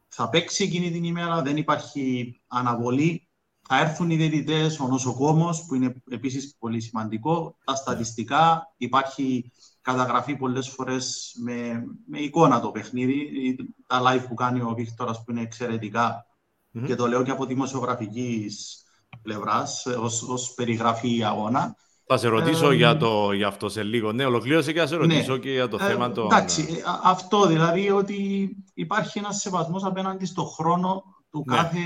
[0.08, 3.26] θα παίξει εκείνη την ημέρα, δεν υπάρχει αναβολή.
[3.68, 7.56] Θα έρθουν οι διαιτητές, ο νοσοκόμος, που είναι επίσης πολύ σημαντικό.
[7.64, 13.56] Τα στατιστικά, υπάρχει καταγραφή πολλές φορές με, με εικόνα το παιχνίδι.
[13.86, 16.26] Τα live που κάνει ο Βίκτορας που είναι εξαιρετικά
[16.74, 16.86] mm-hmm.
[16.86, 18.82] και το λέω και από δημοσιογραφικής
[19.22, 19.86] πλευράς,
[20.28, 21.76] ως περιγραφή αγώνα.
[22.06, 24.12] Θα σε ρωτήσω ε, για, το, για αυτό σε λίγο.
[24.12, 25.00] Ναι, ολοκλήρωσε και θα σε ναι.
[25.00, 25.38] ρωτήσω ναι.
[25.38, 26.24] και για το ε, θέμα των...
[26.24, 31.56] Εντάξει, ε, αυτό δηλαδή ότι υπάρχει ένας σεβασμός απέναντι στον χρόνο του ναι.
[31.56, 31.80] κάθε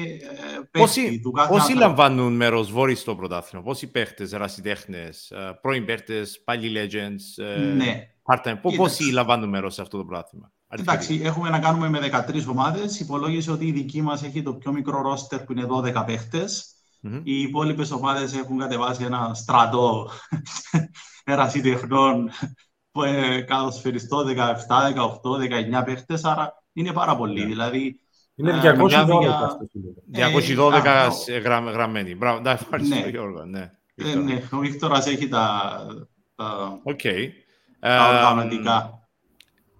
[0.71, 1.21] παίχτη.
[1.21, 5.09] του κάθε πόσοι λαμβάνουν μέρος βόρεις στο πρωτάθλημα, πόσοι παίχτες, ερασιτέχνε,
[5.61, 7.45] πρώην παίχτες, πάλι legends,
[7.77, 8.03] ναι.
[8.23, 13.01] part-time, πόσοι λαμβάνουν μέρος σε αυτό το πρωτάθλημα; Εντάξει, έχουμε να κάνουμε με 13 ομάδες.
[13.01, 16.75] Υπολόγισε ότι η δική μας έχει το πιο μικρό ρόστερ που είναι 12 παίχτες.
[17.03, 17.21] Mm-hmm.
[17.23, 20.11] Οι υπόλοιπες ομάδες έχουν κατεβάσει ένα στρατό
[21.25, 22.31] ερασιτεχνών
[23.47, 24.29] καλοσφαιριστό 17,
[24.97, 26.25] 18, 19 παίχτες.
[26.25, 27.43] Άρα είναι πάρα πολύ.
[27.43, 27.47] Yeah.
[27.47, 28.01] Δηλαδή,
[28.35, 28.77] είναι 212
[30.13, 30.83] 212
[31.27, 32.15] ε, γραμμένοι.
[32.15, 33.09] Μπράβο, ναι, ευχαριστώ ναι.
[33.09, 33.45] Γιώργο.
[33.45, 35.77] Ναι, ε, ναι, ο Βίκτορας έχει τα,
[36.35, 37.29] τα, okay.
[37.79, 39.06] τα οργανωτικά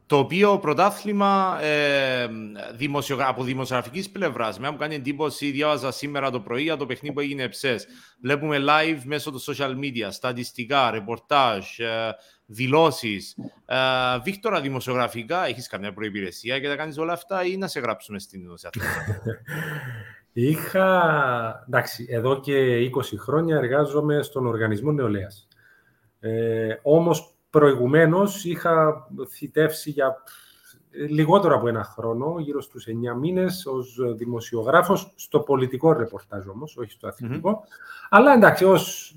[0.07, 2.29] το οποίο πρωτάθλημα ε,
[2.75, 3.29] δημοσιογρα...
[3.29, 5.51] από δημοσιογραφικής πλευράς με μου κάνει εντύπωση.
[5.51, 7.87] Διάβαζα σήμερα το πρωί για το παιχνίδι που έγινε ψες.
[8.23, 12.15] Βλέπουμε live μέσω του social media, στατιστικά, ρεπορτάζ, ε,
[12.47, 13.37] δηλώσεις.
[13.67, 13.77] Ε,
[14.23, 18.41] Βίκτορα, δημοσιογραφικά, έχεις καμιά προϋπηρεσία και να κάνεις όλα αυτά ή να σε γράψουμε στην
[18.41, 18.71] Ινωσία.
[20.33, 25.49] Είχα, εντάξει, εδώ και 20 χρόνια εργάζομαι στον Οργανισμό Νεολαίας.
[26.21, 30.23] Ε, όμως προηγουμένως είχα θητεύσει για
[31.09, 36.91] λιγότερο από ένα χρόνο, γύρω στους 9 μήνες, ως δημοσιογράφος, στο πολιτικό ρεπορτάζ όμως, όχι
[36.91, 37.65] στο αθλητικο
[38.11, 39.15] Αλλά εντάξει, ως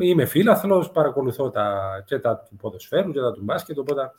[0.00, 4.10] είμαι φίλαθλος, παρακολουθώ τα, και τα του ποδοσφαίρου και τα του μπάσκετ, οπότε...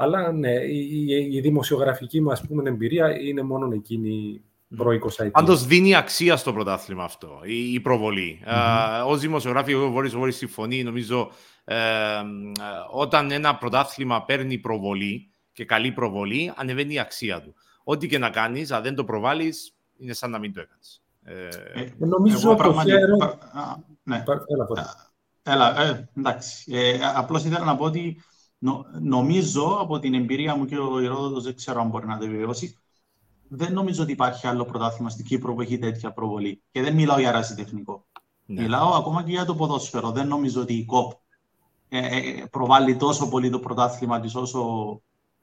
[0.00, 4.42] Αλλά ναι, η, η, δημοσιογραφική μου ας πούμε, εμπειρία είναι μόνο εκείνη
[4.76, 8.42] προ 20 Πάντως δίνει αξία στο πρωτάθλημα αυτό, η, η προβολή.
[8.46, 9.06] Mm-hmm.
[9.06, 11.30] Uh, Ω δημοσιογράφη, εγώ μπορείς συμφωνεί, νομίζω,
[11.68, 12.22] ε,
[12.90, 17.54] όταν ένα πρωτάθλημα παίρνει προβολή, και καλή προβολή, ανεβαίνει η αξία του.
[17.84, 21.02] Ό,τι και να κάνεις, αν δεν το προβάλλεις, είναι σαν να μην το έκανες.
[21.22, 21.48] Ε,
[21.80, 23.38] ε, νομίζω ότι το χαίρο...
[24.02, 24.24] Ναι.
[25.42, 26.72] Έλα, ε, εντάξει.
[26.74, 28.22] Ε, απλώς ήθελα να πω ότι
[28.58, 32.24] νο, νομίζω από την εμπειρία μου και ο Ηρόδοτος δεν ξέρω αν μπορεί να το
[32.24, 32.78] επιβεβαιώσει
[33.48, 36.62] δεν νομίζω ότι υπάρχει άλλο πρωτάθλημα στην Κύπρο που έχει τέτοια προβολή.
[36.70, 38.06] Και δεν μιλάω για ρασιτεχνικό.
[38.46, 38.62] Ναι.
[38.62, 40.10] Μιλάω ακόμα και για το ποδόσφαιρο.
[40.10, 41.18] Δεν νομίζω ότι η ΚΟΠ ε, ε
[42.50, 44.62] προβάλλει τόσο πολύ το πρωτάθλημα της όσο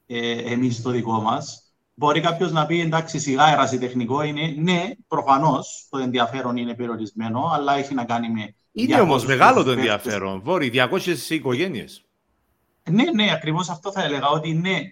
[0.06, 1.60] ε, εμείς το δικό μας.
[1.94, 4.54] Μπορεί κάποιος να πει εντάξει, σιγά ερασιτεχνικό είναι.
[4.58, 8.54] Ναι, προφανώς το ενδιαφέρον είναι περιορισμένο, αλλά έχει να κάνει με.
[8.72, 10.40] Είναι όμως μεγάλο το ενδιαφέρον.
[10.40, 12.04] Βόρει, 200 οικογένειες.
[12.90, 14.28] Ναι, ναι, ακριβώς αυτό θα έλεγα.
[14.28, 14.82] Ότι ναι, ε,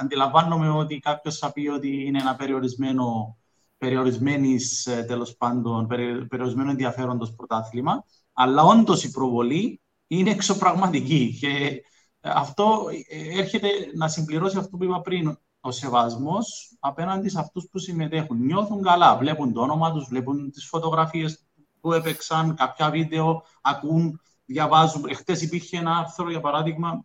[0.00, 3.36] αντιλαμβάνομαι ότι κάποιος θα πει ότι είναι ένα περιορισμένο,
[3.78, 5.86] περιορισμένης, ε, τέλος πάντων,
[6.28, 11.36] περιορισμένο ενδιαφέροντος πρωτάθλημα, αλλά όντως η προβολή είναι εξωπραγματική.
[11.40, 11.82] Και
[12.20, 15.38] αυτό ε, έρχεται να συμπληρώσει αυτό που είπα πριν.
[15.60, 18.44] Ο σεβασμός απέναντι σε αυτούς που συμμετέχουν.
[18.44, 21.46] Νιώθουν καλά, βλέπουν το όνομα τους, βλέπουν τις φωτογραφίες
[21.80, 25.04] που έπαιξαν, κάποια βίντεο, ακούν, διαβάζουν.
[25.08, 27.04] Εχθές υπήρχε ένα άρθρο, για παράδειγμα,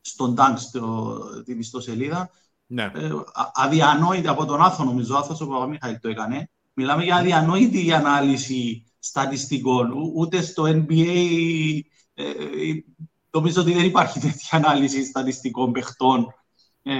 [0.00, 2.30] στον Τάγκ, στην ιστοσελίδα.
[2.66, 2.82] Ναι.
[2.82, 3.10] Ε,
[3.54, 6.50] αδιανόητη από τον Άθο, νομίζω, ο Άθος ο Παπαμίχαηλ το έκανε.
[6.74, 9.92] Μιλάμε για αδιανόητη ανάλυση στατιστικών.
[10.14, 11.80] Ούτε στο NBA
[12.22, 12.82] ε,
[13.30, 16.34] Νομίζω ότι δεν υπάρχει τέτοια ανάλυση στατιστικών παιχτών
[16.82, 16.94] ε,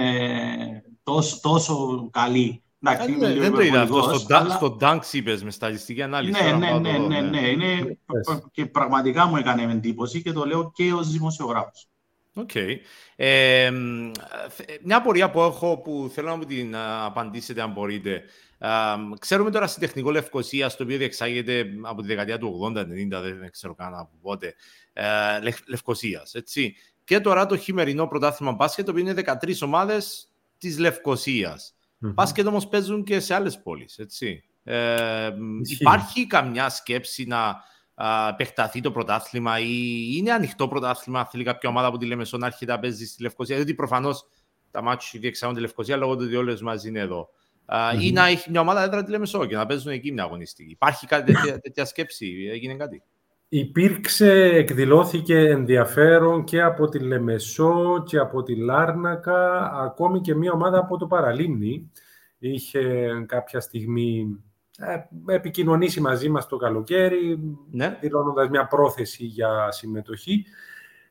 [1.03, 2.63] τόσο, τόσο καλή.
[2.81, 4.01] Εντάξει, ναι, δεν το είδα αυτό.
[4.01, 4.55] Στο, αλλά...
[4.55, 6.43] στο Dunks είπες με στατιστική ανάλυση.
[6.43, 7.97] Ναι, ναι, ναι, ναι, ναι, Είναι...
[8.51, 11.87] και πραγματικά μου έκανε εντύπωση και το λέω και ως δημοσιογράφος.
[12.33, 12.49] OK.
[12.53, 12.75] Okay.
[13.15, 13.71] Ε,
[14.83, 18.23] μια απορία που έχω που θέλω να μου την απαντήσετε αν μπορείτε.
[18.61, 23.51] Uh, ξέρουμε τώρα στην τεχνικό Λευκοσία, το οποίο διεξάγεται από τη δεκαετία του 80-90, δεν
[23.51, 24.55] ξέρω καν από πότε,
[24.93, 25.03] ε,
[25.65, 26.35] Λευκοσίας.
[27.03, 31.73] Και τώρα το χειμερινό πρωτάθλημα μπάσκετ, το οποίο είναι 13 ομάδες της Λευκοσίας.
[31.73, 32.13] Mm-hmm.
[32.13, 33.99] Μπάσκετ όμως παίζουν και σε άλλες πόλεις.
[34.63, 35.29] Ε,
[35.63, 37.63] υπάρχει καμιά σκέψη να
[37.95, 42.45] α, επεκταθεί το πρωτάθλημα ή είναι ανοιχτό πρωτάθλημα, θέλει κάποια ομάδα που τη λέμε να
[42.45, 44.27] έρχεται να παίζει στη Λευκοσία; Διότι προφανώς
[44.71, 47.29] τα μάτια διεξάγονται τη Λευκοσία λόγω του ότι όλες μαζί είναι εδώ.
[47.71, 48.01] Mm-hmm.
[48.01, 50.71] Ή να έχει μια ομάδα έδρα τη Λεμεσό και να παίζουν εκεί μια αγωνιστική.
[50.71, 53.03] Υπάρχει κάτι, τέτοια, τέτοια σκέψη, έγινε κάτι;
[53.51, 60.77] Υπήρξε, εκδηλώθηκε ενδιαφέρον και από τη Λεμεσό και από τη Λάρνακα, ακόμη και μια ομάδα
[60.77, 61.91] από το Παραλίμνη.
[62.39, 64.39] Είχε κάποια στιγμή
[64.77, 67.39] ε, επικοινωνήσει μαζί μας το καλοκαίρι,
[67.71, 67.97] ναι.
[68.01, 70.45] δηλώνοντας μια πρόθεση για συμμετοχή.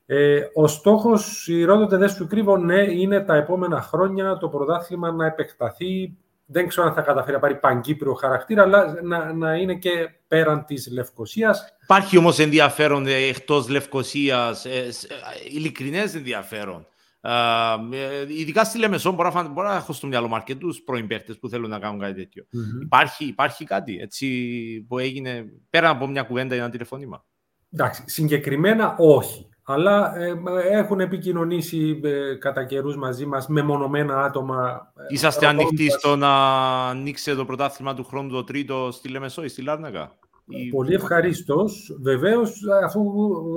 [0.07, 5.12] Ε, ο στόχος, η Ρόδοτε δεν σου κρύβω, ναι, είναι τα επόμενα χρόνια το πρωτάθλημα
[5.12, 6.16] να επεκταθεί
[6.51, 10.65] δεν ξέρω αν θα καταφέρει να πάρει παγκύπριο χαρακτήρα, αλλά να, να είναι και πέραν
[10.65, 11.77] της Λευκοσίας.
[11.83, 14.91] Υπάρχει όμως ενδιαφέρον ε, εκτός Λευκοσίας, ε, ε,
[15.51, 16.87] ειλικρινές ενδιαφέρον.
[17.21, 17.31] Ε,
[18.29, 21.09] ειδικά στη Λεμεσό μπορώ, μπορώ να έχω στο μυαλό μου αρκετούς πρώην
[21.41, 22.29] που θέλουν να κάνουν κάτι
[22.83, 24.27] Υπάρχει, υπάρχει κάτι έτσι,
[24.89, 27.25] που έγινε πέρα από μια κουβέντα ή ένα τηλεφώνημα;
[27.73, 30.35] Εντάξει, συγκεκριμένα όχι αλλά ε,
[30.70, 34.92] έχουν επικοινωνήσει ε, κατά καιρούς μαζί μας με μονομένα άτομα.
[34.96, 36.28] Ε, Είσαστε ανοιχτοί στο να
[36.88, 40.16] ανοίξει το πρωτάθλημα του χρόνου το τρίτο στη Λεμεσό ή στη Λάρνακα;
[40.70, 41.96] Πολύ ευχαρίστως.
[42.00, 43.02] Βεβαίως, αφού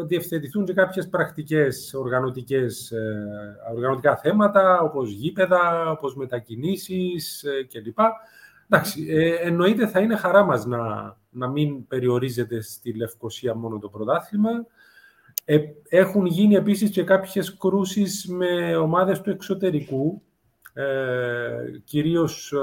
[0.08, 1.93] διευθετηθούν και κάποιες πρακτικές
[3.74, 8.00] οργανωτικά θέματα, όπως γήπεδα, όπως μετακινήσεις κλπ.
[8.69, 9.08] Εντάξει,
[9.41, 14.50] εννοείται θα είναι χαρά μας να, να μην περιορίζεται στη Λευκοσία μόνο το πρωτάθλημα.
[15.46, 20.22] Ε, έχουν γίνει επίσης και κάποιες κρούσεις με ομάδες του εξωτερικού,
[20.74, 22.58] ε, κυρίως ε,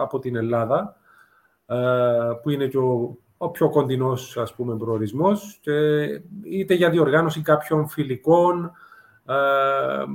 [0.00, 0.96] από την Ελλάδα,
[2.42, 5.72] που είναι και ο, ο πιο κοντινός, ας πούμε, προορισμός, και
[6.42, 8.72] είτε για διοργάνωση κάποιων φιλικών,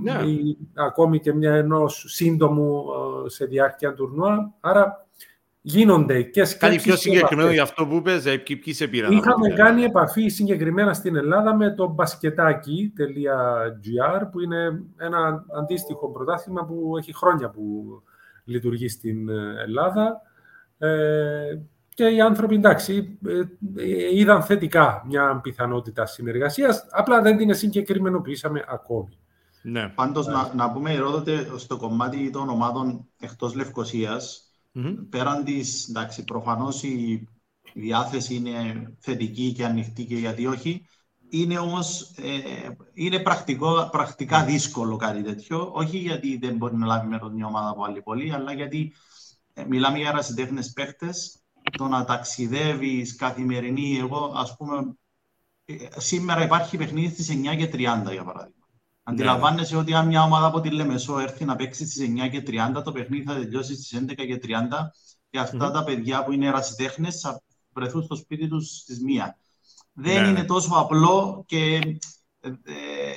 [0.01, 0.29] ναι.
[0.29, 2.85] ή ακόμη και μια ενός σύντομου
[3.25, 4.53] σε διάρκεια τουρνουά.
[4.59, 5.06] Άρα
[5.67, 6.57] γίνονται και σκέψεις...
[6.57, 9.11] Κάτι πιο συγκεκριμένο για αυτό που είπες, ε, ποιοι σε πήραν.
[9.11, 16.95] Είχαμε κάνει επαφή συγκεκριμένα στην Ελλάδα με το μπασκετάκι.gr που είναι ένα αντίστοιχο πρωτάθλημα που
[16.97, 17.85] έχει χρόνια που
[18.43, 20.21] λειτουργεί στην ε, Ελλάδα.
[20.77, 21.57] Ε,
[21.93, 23.41] και οι άνθρωποι, εντάξει, ε,
[24.13, 29.17] είδαν θετικά μια πιθανότητα συνεργασίας, απλά δεν την συγκεκριμενοποιήσαμε ακόμη.
[29.61, 29.91] Ναι.
[29.95, 34.46] Πάντως, να, να πούμε, ερώτητε στο κομμάτι των ομάδων εκτός Λευκοσίας,
[35.09, 37.27] Πέραν της, εντάξει, προφανώς η
[37.73, 40.85] διάθεση είναι θετική και ανοιχτή και γιατί όχι.
[41.29, 45.71] Είναι όμως ε, είναι πρακτικό, πρακτικά δύσκολο κάτι τέτοιο.
[45.73, 48.93] Όχι γιατί δεν μπορεί να λάβει μέρος μια ομάδα από άλλη πόλη, αλλά γιατί
[49.53, 51.09] ε, μιλάμε για ερασιτέχνες παίχτε.
[51.77, 54.95] Το να ταξιδεύεις καθημερινή, εγώ ας πούμε,
[55.65, 58.56] ε, σήμερα υπάρχει παιχνίδι στις 9 και 30 για παράδειγμα.
[59.07, 59.13] Ναι.
[59.13, 62.83] Αντιλαμβάνεσαι ότι αν μια ομάδα από τη Λεμεσό έρθει να παίξει στις 9 και 30,
[62.83, 64.49] το παιχνίδι θα τελειώσει στις 11 και 30
[65.29, 67.41] και αυτα τα παιδιά που είναι ερασιτέχνες θα
[67.73, 69.29] βρεθούν στο σπίτι τους στις 1.
[69.93, 70.27] Δεν ναι.
[70.27, 71.75] είναι τόσο απλό και
[72.39, 72.51] ε,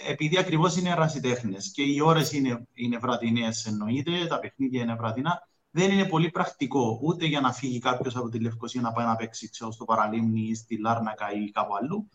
[0.07, 5.48] επειδή ακριβώς είναι ερασιτέχνες και οι ώρες είναι, είναι βραδινές, εννοείται, τα παιχνίδια είναι βραδινά,
[5.70, 9.16] δεν είναι πολύ πρακτικό ούτε για να φύγει κάποιος από τη Λευκοσία να πάει να
[9.16, 12.09] παίξει ξέρω, στο Παραλίμνη ή στη Λάρνακα ή κάπου αλλού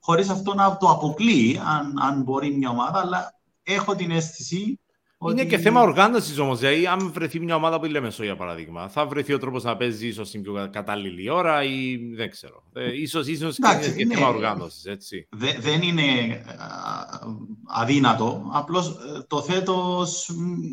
[0.00, 4.80] χωρίς αυτό να το αποκλείει, αν, αν μπορεί μια ομάδα, αλλά έχω την αίσθηση
[5.26, 6.58] είναι και θέμα οργάνωσης όμως.
[6.58, 9.76] Δηλαδή, αν βρεθεί μια ομάδα που λέμε Λέμεσο, για παράδειγμα, θα βρεθεί ο τρόπος να
[9.76, 12.62] παίζει ίσως στην πιο κατάλληλη ώρα ή δεν ξέρω.
[12.72, 14.82] Ε, ίσως, ίσως είναι και θέμα οργάνωσης.
[15.30, 16.04] Δε, δεν είναι
[17.66, 18.50] αδύνατο.
[18.52, 20.30] Απλώς ε, το θέτω ως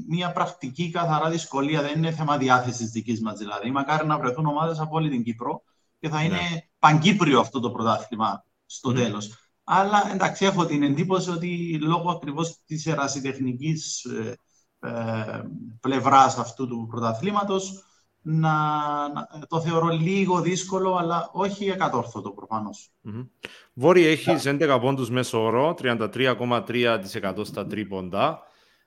[0.08, 1.82] μια πρακτική καθαρά δυσκολία.
[1.82, 3.38] Δεν είναι θέμα διάθεσης τη δικής μας.
[3.38, 5.62] Δηλαδή, μακάρι να βρεθούν ομάδες από όλη την Κύπρο
[6.00, 6.68] και θα είναι ναι.
[6.80, 8.96] παγκύπριο αυτό το πρωτάθλημα στο mm.
[8.96, 9.34] τέλος.
[9.64, 14.38] Αλλά εντάξει, έχω την εντύπωση ότι λόγω ακριβώς της ερασιτεχνικής ε,
[14.80, 15.42] ε,
[15.80, 17.84] πλευράς αυτού του πρωταθλήματος
[18.28, 18.50] να,
[19.48, 22.92] το θεωρώ λίγο δύσκολο, αλλά όχι εκατόρθωτο προφανώς.
[23.04, 23.28] Mm-hmm.
[23.74, 28.40] Βόρεια έχει 11 πόντους μέσω όρο, 33,3% στα τρίποντα.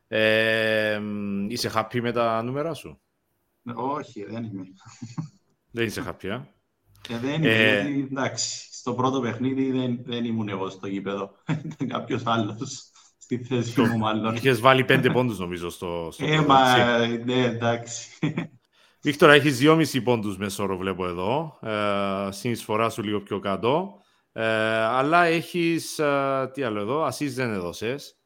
[0.09, 1.01] Ε,
[1.49, 3.01] είσαι happy με τα νούμερα σου;
[3.75, 4.65] Όχι, δεν είμαι.
[5.71, 6.41] Δεν είσαι happy, ε;
[7.09, 7.79] Ε, δεν είναι, ε...
[7.81, 11.31] εντάξει, στο πρώτο παιχνίδι δεν, δεν ήμουν εγώ στο γήπεδο.
[11.73, 14.35] Ήταν κάποιος άλλος στη θέση μου, μάλλον.
[14.35, 16.77] Είχες βάλει πέντε πόντους, νομίζω, στο, στο ε, μα,
[17.25, 18.09] ναι, εντάξει.
[19.03, 21.59] Βίκτορα, έχεις δυόμιση πόντους μεσόρο, βλέπω εδώ.
[21.63, 23.95] Ε, συνεισφορά σου λίγο πιο κάτω.
[24.33, 24.45] Ε,
[24.85, 25.99] αλλά έχεις.
[25.99, 28.17] Ε, τι άλλο εδώ, ασύ δεν έδωσες.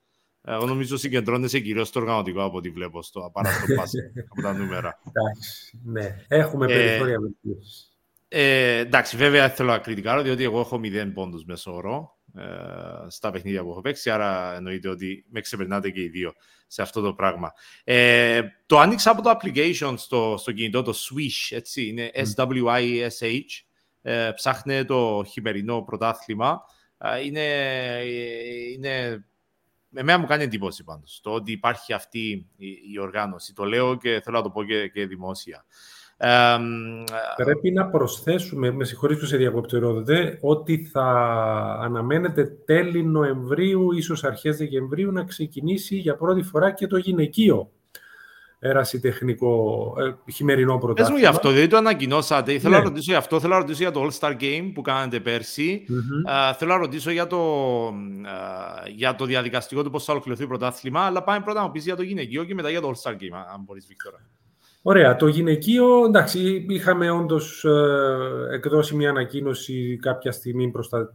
[0.45, 3.59] Εγώ νομίζω συγκεντρώνεσαι κυρίως στο οργανωτικό από ό,τι βλέπω στο απαράτο
[4.31, 5.01] από τα νούμερα.
[5.07, 6.17] Εντάξει, ναι.
[6.29, 7.92] Έχουμε ε, περιθώρια βελτίωσης.
[8.35, 12.43] Ε, εντάξει, βέβαια θέλω να κριτικάρω, διότι εγώ έχω 0 πόντους μέσω όρο ε,
[13.09, 16.33] στα παιχνίδια που έχω παίξει, άρα εννοείται ότι με ξεπερνάτε και οι δύο
[16.67, 17.53] σε αυτό το πράγμα.
[17.85, 23.41] Ε, το άνοιξα από το application στο, στο κινητό, το Swish, έτσι, είναι S-W-I-S-H.
[24.03, 26.61] Ε, ψάχνε το χειμερινό πρωτάθλημα.
[26.99, 27.45] Ε, είναι,
[28.73, 29.25] είναι
[29.95, 33.55] Εμένα μου κάνει εντύπωση πάντως το ότι υπάρχει αυτή η, η οργάνωση.
[33.55, 35.65] Το λέω και θέλω να το πω και, και δημόσια.
[37.37, 40.03] Πρέπει να προσθέσουμε, με συγχωρείς που σε διακόπτω
[40.41, 41.05] ότι θα
[41.81, 47.71] αναμένεται τέλη Νοεμβρίου, ίσως αρχές Δεκεμβρίου, να ξεκινήσει για πρώτη φορά και το γυναικείο
[48.65, 51.09] ερασιτεχνικό ε, χειμερινό πρωτάθλημα.
[51.09, 52.59] Πες μου γι' αυτό, δεν το ανακοινώσατε.
[52.59, 52.85] Θέλω να ναι.
[52.85, 55.87] ρωτήσω για αυτό, θέλω να ρωτήσω για το All-Star Game που κάνατε πέρσι.
[56.57, 57.39] θέλω να ρωτήσω για το,
[58.95, 61.85] για το διαδικαστικό του πώς θα ολοκληρωθεί το πρωτάθλημα, αλλά πάμε πρώτα να μου πεις
[61.85, 64.27] για το γυναικείο και μετά για το All-Star Game, αν μπορείς, Βίκτορα.
[64.85, 65.17] Ωραία.
[65.17, 71.15] Το γυναικείο, εντάξει, είχαμε όντως ε, εκδώσει μια ανακοίνωση κάποια στιγμή προς τα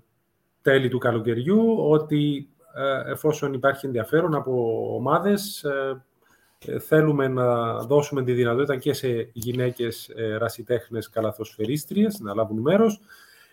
[0.61, 8.33] τέλη του καλοκαιριού ότι ε, εφόσον υπάρχει ενδιαφέρον από ομάδες, ε, θέλουμε να δώσουμε τη
[8.33, 12.99] δυνατότητα και σε γυναίκες ρασιτέχνες καλαθοσφαιρίστριες να λάβουν μέρος.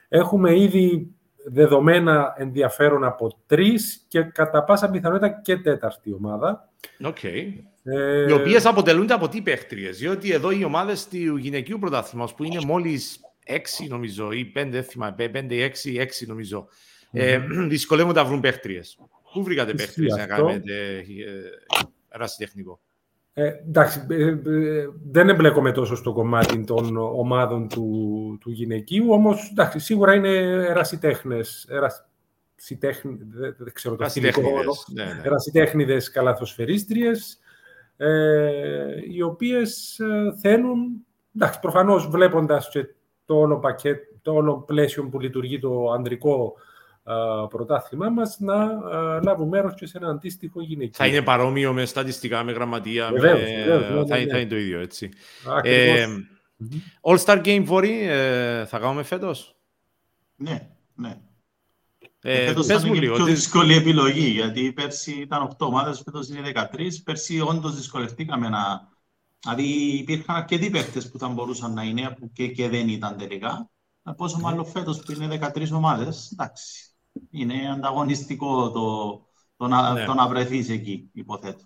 [0.08, 6.68] Έχουμε ήδη δεδομένα ενδιαφέρον από τρεις και κατά πάσα πιθανότητα και τέταρτη ομάδα.
[7.04, 7.52] Okay.
[7.84, 8.28] Ε...
[8.28, 9.98] Οι οποίες αποτελούνται από τι παίχτριες.
[9.98, 14.84] Διότι εδώ οι ομάδες του γυναικείου πρωτάθλημα που είναι μόλις 6 νομίζω ή 5, δεν
[14.84, 15.68] θυμάμαι, 5, 6,
[16.00, 17.20] 6 νομίζω, mm-hmm.
[17.20, 18.98] ε, δυσκολεύονται να βρουν παίχτριες.
[19.32, 21.04] Πού βρήκατε παίχτριες να κάνετε
[22.08, 22.80] ερασιτεχνικό.
[23.36, 29.48] Ε, εντάξει, ε, ε, δεν εμπλέκομαι τόσο στο κομμάτι των ομάδων του, του γυναικείου, όμως
[29.50, 30.28] εντάξει, σίγουρα είναι
[30.68, 35.20] ερασιτέχνες, ερασιτέχνη, δεν, δεν ξέρω το φιλικό όρο, ναι, ναι.
[35.24, 37.38] ερασιτέχνηδες καλαθοσφαιρίστριες,
[37.96, 38.50] ε,
[39.10, 42.86] οι οποίες ε, θέλουν, εντάξει, προφανώς βλέποντας και
[43.24, 46.54] το όλο πακέτο, το όλο πλαίσιο που λειτουργεί το ανδρικό
[47.50, 48.66] πρωτάθλημά μας να
[49.20, 50.92] λάβουν μέρος και σε ένα αντίστοιχο γυναικείο.
[50.94, 53.64] Θα είναι παρόμοιο με στατιστικά, με γραμματεία, βεβαίως, με...
[53.64, 55.10] Βεβαίως, θα, θα, είναι το ίδιο, έτσι.
[55.62, 56.06] Ε,
[57.00, 59.56] All-Star Game Βόρη ε, θα κάνουμε φέτος;
[60.36, 61.18] Ναι, ναι.
[62.20, 63.14] Ε, φέτος πες ήταν μου και λίγο.
[63.14, 67.02] πιο τι- δύσκολη επιλογή, γιατί πέρσι ήταν 8 ομάδες, φέτος είναι 13.
[67.04, 68.92] Πέρσι όντως δυσκολευτήκαμε να...
[69.40, 73.70] Δηλαδή υπήρχαν αρκετοί παίχτες που θα μπορούσαν να είναι που και, και δεν ήταν τελικά.
[74.02, 76.93] Ε, Πόσο μάλλον φέτος που είναι 13 ομάδες, εντάξει.
[77.30, 79.20] Είναι ανταγωνιστικό το,
[79.56, 80.04] το, να, Ναι.
[80.04, 81.64] το να βρεθείς εκεί, υποθέτω.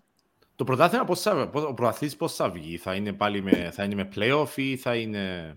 [0.57, 3.85] Το πρωτάθλημα πώς θα, πώς- ο πρωταθλητής πώς θα βγει, θα είναι πάλι με, θα
[3.85, 5.57] είναι με playoff ή θα είναι...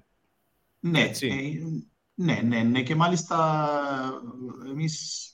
[0.80, 3.67] Ναι, Έτσι; ε, ναι, ναι, ναι, και μάλιστα
[4.69, 5.25] εμείς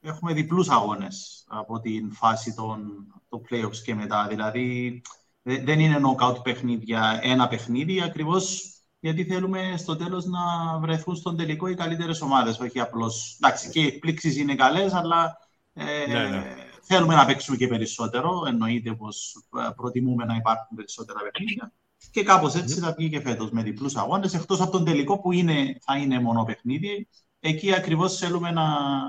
[0.00, 4.26] έχουμε διπλούς αγώνες από την φάση των, των playoffs και μετά.
[4.28, 5.00] Δηλαδή
[5.42, 10.40] δε- δεν είναι knockout παιχνίδια, ένα παιχνίδι, ακριβώς γιατί θέλουμε στο τέλος να
[10.78, 13.36] βρεθούν στον τελικό οι καλύτερες ομάδες, όχι απλώς...
[13.40, 15.38] Εντάξει, και οι εκπλήξεις είναι καλές, αλλά
[15.72, 16.54] ε, Ναι, ναι.
[16.82, 18.42] θέλουμε να παίξουμε και περισσότερο.
[18.46, 21.72] Εννοείται πως ε, προτιμούμε να υπάρχουν περισσότερα παιχνίδια.
[22.10, 25.32] Και κάπως έτσι θα βγει και φέτος με διπλούς αγώνες, εκτός από τον τελικό που
[25.32, 27.08] είναι, θα είναι μόνο παιχνίδι.
[27.40, 28.66] Εκεί ακριβώς θέλουμε να,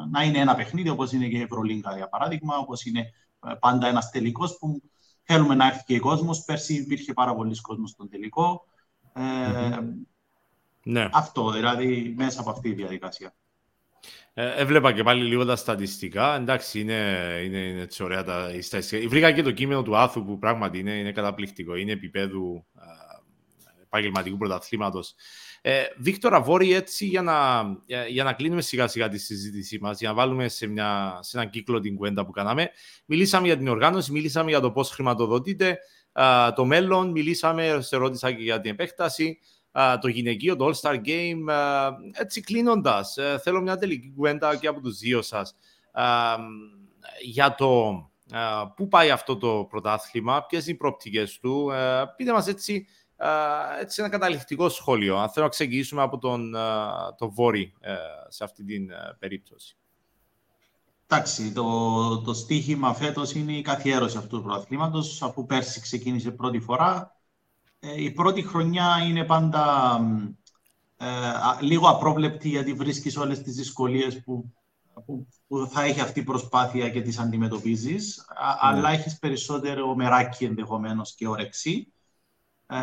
[0.07, 2.99] να είναι ένα παιχνίδι, όπως είναι και η Ευρωλίγκα για παράδειγμα, όπως είναι
[3.47, 4.81] ε, πάντα ένας τελικός που
[5.23, 6.43] θέλουμε να έρθει και ο κόσμος.
[6.43, 8.65] Πέρσι υπήρχε πάρα πολλοί κόσμος στον τελικό.
[9.13, 9.79] Ε,
[10.83, 11.09] Ναι.
[11.11, 13.35] Αυτό δηλαδή μέσα από αυτή τη διαδικασία.
[14.33, 16.35] Ε, έβλεπα και πάλι λίγο τα στατιστικά.
[16.35, 19.09] Εντάξει, είναι, είναι, είναι έτσι ωραία τα οι στατιστικά.
[19.09, 21.75] Βρήκα και το κείμενο του Άθου που πράγματι είναι, είναι καταπληκτικό.
[21.75, 22.65] Είναι επίπεδου
[23.93, 25.15] επαγγελματικού πρωταθλήματος.
[25.61, 29.99] Ε, Βίκτορα Βόρη, έτσι για να, για, για να κλείνουμε σιγά σιγά τη συζήτησή μας,
[29.99, 32.69] για να βάλουμε σε, μια, σε έναν κύκλο την κουέντα που κάναμε.
[33.05, 35.79] Μιλήσαμε για την οργάνωση, μιλήσαμε για το πώς χρηματοδοτείται
[36.13, 39.39] α, το μέλλον, μιλήσαμε, σε ρώτησα και για την επέκταση
[39.71, 41.51] α, το γυναικείο, το All-Star Game.
[41.51, 45.55] α, έτσι κλείνοντας, θέλω μια τελική κουβέντα και από τους δύο σας
[47.21, 47.89] για το
[48.31, 51.69] α, πού πάει αυτό το πρωτάθλημα, ποιες είναι οι προοπτικές του.
[51.69, 53.29] Ε, πείτε μας έτσι, α,
[53.79, 55.17] έτσι ένα καταληκτικό σχόλιο.
[55.17, 56.55] Αν θέλω να ξεκινήσουμε από τον
[57.17, 57.93] το Βόρη ε,
[58.27, 59.77] σε αυτή την ε, περίπτωση.
[61.07, 66.59] Εντάξει, το, το στίχημα φέτος είναι η καθιέρωση αυτού του πρωταθλήματος, αφού πέρσι ξεκίνησε πρώτη
[66.59, 67.15] φορά.
[67.79, 69.99] Ε, η πρώτη χρονιά είναι πάντα
[70.97, 74.53] ε, α, λίγο απρόβλεπτη, γιατί βρίσκεις όλες τις δυσκολίες που,
[75.05, 80.45] που, που θα έχει αυτή η προσπάθεια και τις αντιμετωπίζεις, α, αλλά έχεις περισσότερο μεράκι
[80.45, 81.93] ενδεχομένως και όρεξη.
[82.67, 82.77] Ε,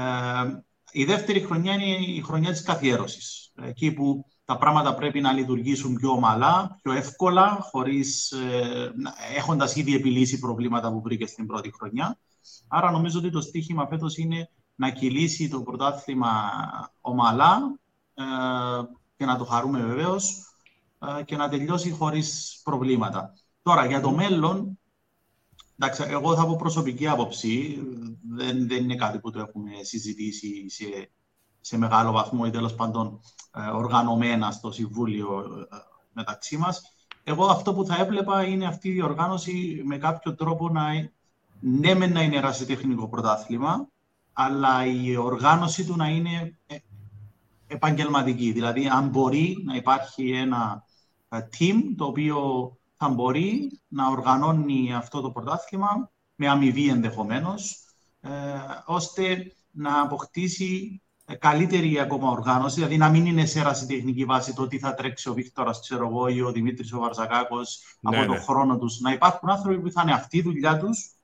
[0.93, 5.95] η δεύτερη χρονιά είναι η χρονιά της καθιέρωσης, εκεί που τα πράγματα πρέπει να λειτουργήσουν
[5.95, 8.93] πιο ομαλά, πιο εύκολα, χωρίς, ε,
[9.37, 12.19] έχοντας ήδη επιλύσει προβλήματα που βρήκε στην πρώτη χρονιά.
[12.69, 16.51] Άρα νομίζω ότι το στίχημα φέτος είναι να κυλήσει το πρωτάθλημα
[17.01, 17.79] ομαλά
[18.15, 18.25] ε,
[19.17, 20.55] και να το χαρούμε βεβαίως
[21.19, 23.33] ε, και να τελειώσει χωρίς προβλήματα.
[23.63, 24.79] Τώρα, για το μέλλον,
[25.79, 27.83] εντάξει, εγώ θα πω προσωπική άποψη,
[28.31, 31.11] δεν, δεν είναι κάτι που το έχουμε συζητήσει σε,
[31.61, 33.21] σε μεγάλο βαθμό ή τέλος πάντων
[33.55, 35.39] ε, οργανωμένα στο Συμβούλιο
[35.73, 35.77] ε,
[36.13, 36.83] μεταξύ μας.
[37.25, 41.11] Εγώ αυτό που θα έβλεπα είναι αυτή η οργάνωση με κάποιο τρόπο να
[41.61, 43.89] ναι μεν να είναι ερασιτεχνικό πρωτάθλημα,
[44.33, 46.77] αλλά η οργάνωση του να είναι ε,
[47.67, 48.53] επαγγελματική.
[48.53, 50.85] Δηλαδή, αν μπορεί να υπάρχει ένα
[51.29, 57.85] ε, team το οποίο θα μπορεί να οργανώνει αυτό το πρωτάθλημα με αμοιβή ενδεχομένως,
[58.21, 58.31] ε,
[58.87, 61.03] ώστε να αποκτήσει
[61.39, 65.35] καλύτερη ακόμα οργάνωση, δηλαδή να μην είναι σε ερασιτεχνική βάση το τι θα τρέξει ο
[65.35, 68.27] Βίκτορας, ξέρω εγώ, ή ο Δημήτρης ο Βαρζακάκος Ναι, από ναι.
[68.27, 69.01] τον χρόνο τους.
[69.01, 71.15] Να υπάρχουν άνθρωποι που θα είναι αυτή η δουλειά τους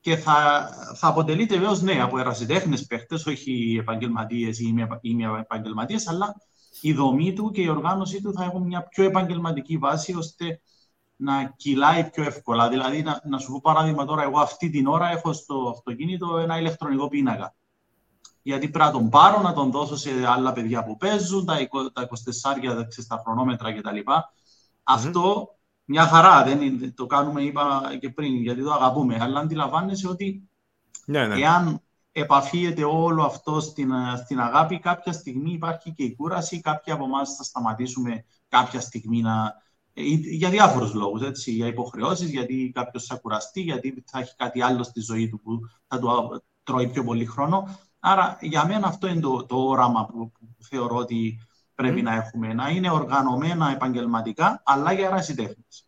[0.00, 6.34] και θα, θα αποτελείται βεβαίως ναι, από ερασιτέχνες παίχτες, όχι επαγγελματίες ή ημι- ημι-επαγγελματίε, αλλά
[6.80, 10.60] η δομή του και η οργάνωσή του θα έχουν μια πιο επαγγελματική βάση ώστε
[11.16, 12.68] να κυλάει πιο εύκολα.
[12.68, 16.58] Δηλαδή, να, να σου πω παράδειγμα τώρα, εγώ αυτή την ώρα έχω στο αυτοκίνητο ένα
[16.58, 17.54] ηλεκτρονικό πίνακα.
[18.42, 21.92] Γιατί πρέπει να τον πάρω, να τον δώσω σε άλλα παιδιά που παίζουν, τα, 20
[21.92, 23.98] τα 24 ξέρεις, τα χρονόμετρα κτλ.
[24.82, 29.16] Αυτό μια χαρά, δεν είναι, το κάνουμε, είπα και πριν, γιατί το αγαπούμε.
[29.20, 30.48] Αλλά αντιλαμβάνεσαι ότι
[31.04, 31.40] Ναι, ναι.
[31.40, 33.92] εάν επαφίεται όλο αυτό στην,
[34.24, 39.20] στην αγάπη, κάποια στιγμή υπάρχει και η κούραση, κάποιοι από εμάς θα σταματήσουμε κάποια στιγμή
[39.20, 39.54] να...
[39.92, 44.62] ε, Για διάφορους λόγους, έτσι, για υποχρεώσεις, γιατί κάποιος θα κουραστεί, γιατί θα έχει κάτι
[44.62, 47.78] άλλο στη ζωή του που θα του τρώει πιο πολύ χρόνο.
[48.00, 51.40] Άρα, για μένα αυτό είναι το, το όραμα που, που θεωρώ ότι
[51.74, 52.04] πρέπει Μμμ.
[52.04, 52.52] να έχουμε.
[52.54, 55.84] Να είναι οργανωμένα επαγγελματικά, αλλά για ερασιτέχνες.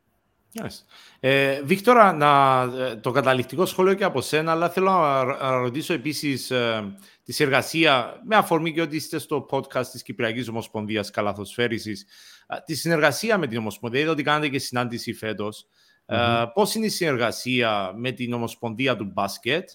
[0.55, 0.85] Yes.
[1.21, 5.51] Ε, Βίκτορα, να, ε, το καταληκτικό σχόλιο και από σένα, αλλά θέλω να ρω- να
[5.51, 11.11] ρωτήσω επίσης ε, τη συνεργασία, με αφορμή και ότι είστε στο podcast της Κυπριακής Ομοσπονδίας
[11.11, 12.07] Καλαθοσφαίρισης,
[12.47, 15.67] ε, τη συνεργασία με την Ομοσπονδία, είδα ότι κάνετε και συνάντηση φέτος.
[16.07, 19.73] Ε, πώς είναι η συνεργασία με την Ομοσπονδία του μπάσκετ; Ε,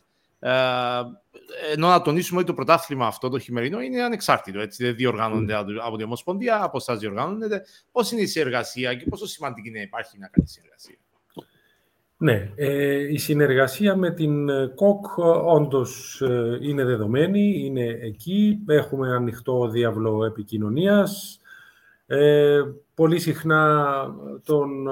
[1.73, 4.59] ενώ να τονίσουμε ότι το πρωτάθλημα αυτό το χειμερινό είναι ανεξάρτητο.
[4.59, 5.77] Έτσι, δεν διοργανώνεται mm.
[5.85, 7.63] από την Ομοσπονδία, από εσάς διοργανώνεται.
[7.91, 10.97] Πώς είναι η συνεργασία και πόσο σημαντική είναι υπάρχει να κάνει συνεργασία;
[12.17, 18.59] Ναι, ε, η συνεργασία με την ΚΟΚ όντως ε, είναι δεδομένη, είναι εκεί.
[18.67, 21.39] Έχουμε ανοιχτό διάβλο επικοινωνίας.
[22.05, 22.61] Ε,
[22.93, 23.85] πολύ συχνά
[24.45, 24.91] τον, ε,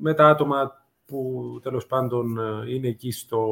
[0.00, 3.48] με τα άτομα που τέλος πάντων είναι εκεί στο,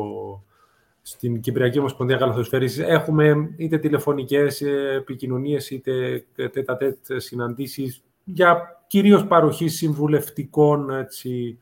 [1.09, 4.61] στην Κυπριακή Ομοσπονδία Καλαθοσφαίρησης έχουμε είτε τηλεφωνικές
[4.96, 11.59] επικοινωνίες είτε τέτα-τέτ συναντήσεις για κυρίως παροχή συμβουλευτικών έτσι,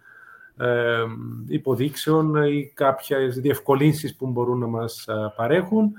[0.57, 1.05] ε,
[1.47, 5.93] υποδείξεων ή κάποιες διευκολύνσεις που μπορούν να μας ε, παρέχουν.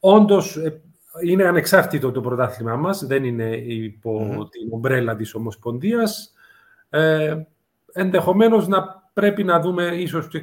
[0.00, 0.80] Όντως, ε,
[1.22, 3.56] είναι ανεξάρτητο το πρωτάθλημά μας, δεν είναι
[4.50, 6.32] την ομπρέλα της Ομοσπονδίας.
[6.90, 7.42] Ε,
[7.92, 10.40] ενδεχομένως να πρέπει να δούμε ίσως και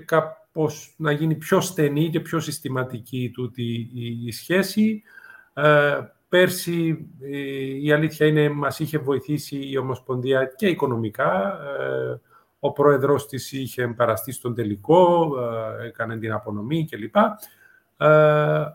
[0.54, 3.90] κάπως να γίνει πιο στενή και πιο συστηματική τούτη
[4.26, 5.04] η, σχέση.
[5.54, 6.00] Ε,
[6.30, 7.08] πέρσι
[7.82, 11.60] η αλήθεια είναι μας είχε βοηθήσει η Ομοσπονδία και οικονομικά.
[12.60, 15.32] Ο πρόεδρος της είχε παραστεί στον τελικό,
[15.82, 17.16] ε, έκανε την απονομή κλπ.
[17.98, 18.66] Ε,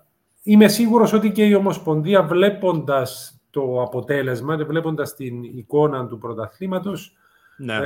[0.42, 7.16] είμαι σίγουρος ότι και η Ομοσπονδία βλέποντας το αποτέλεσμα, βλέποντας την εικόνα του πρωταθλήματος,
[7.56, 7.78] ναι.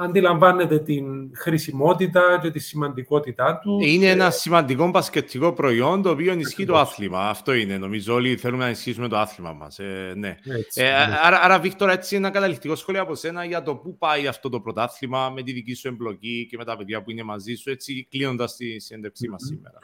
[0.00, 3.78] Ε, αντιλαμβάνεται την χρησιμότητα και τη σημαντικότητά του.
[3.80, 7.28] Είναι ένα σημαντικό πασκετικό προϊόν το οποίο ενισχύει το άθλημα.
[7.28, 7.78] Αυτό είναι.
[7.78, 9.78] Νομίζω όλοι θέλουμε να ενισχύσουμε το άθλημα μας.
[9.78, 10.36] Ε, ναι.
[10.74, 10.92] ε, ναι.
[11.22, 14.60] Άρα, άρα, Βίκτορα, έτσι ένα καταληκτικό σχόλιο από σένα για το πού πάει αυτό το
[14.60, 18.06] πρωτάθλημα με τη δική σου εμπλοκή και με τα παιδιά που είναι μαζί σου, έτσι
[18.10, 19.78] κλείνοντας τη συνέντευξή μας σήμερα.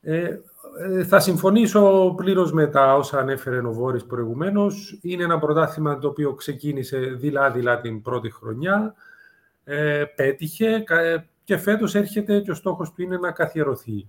[0.00, 0.38] Ε,
[0.78, 4.98] ε, θα συμφωνήσω πλήρως με τα όσα ανέφερε ο Βόρης προηγουμένως.
[5.02, 8.94] Είναι ένα πρωτάθλημα το οποίο ξεκίνησε δειλά-δειλά την πρώτη χρονιά
[9.64, 10.84] ε, πέτυχε
[11.44, 14.08] και φέτος έρχεται και ο στόχος του είναι να καθιερωθεί.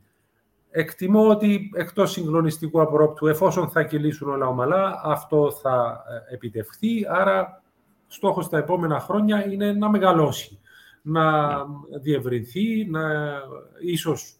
[0.69, 7.63] Εκτιμώ ότι εκτός συγκλονιστικού απορρόπτου, εφόσον θα κυλήσουν όλα ομαλά, αυτό θα ε, επιτευχθεί, άρα
[8.07, 10.59] στόχος τα επόμενα χρόνια είναι να μεγαλώσει,
[11.01, 11.55] να
[12.01, 13.33] διευρυνθεί, να,
[13.79, 14.39] ίσως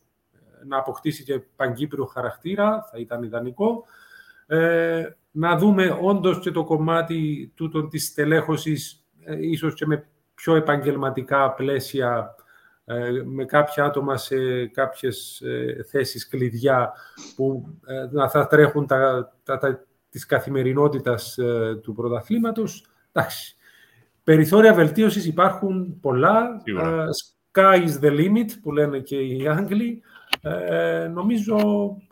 [0.68, 3.84] να αποκτήσει και παγκύπριο χαρακτήρα, θα ήταν ιδανικό,
[4.48, 10.56] ε, να δούμε όντως και το κομμάτι τούτων της τελέχωσης, ε, ίσως και με πιο
[10.56, 12.36] επαγγελματικά πλαίσια
[12.86, 16.94] ε, με κάποια άτομα σε κάποιες ε, θέσεις κλειδιά
[17.36, 21.38] που ε, θα τρέχουν τα, τα, τα, της καθημερινότητας
[21.82, 22.86] του πρωταθλήματος.
[23.12, 23.56] Εντάξει.
[24.24, 26.62] Περιθώρια βελτίωσης υπάρχουν πολλά.
[27.54, 30.02] Sky is the limit που λένε και οι Άγγλοι.
[30.48, 31.58] Ε, νομίζω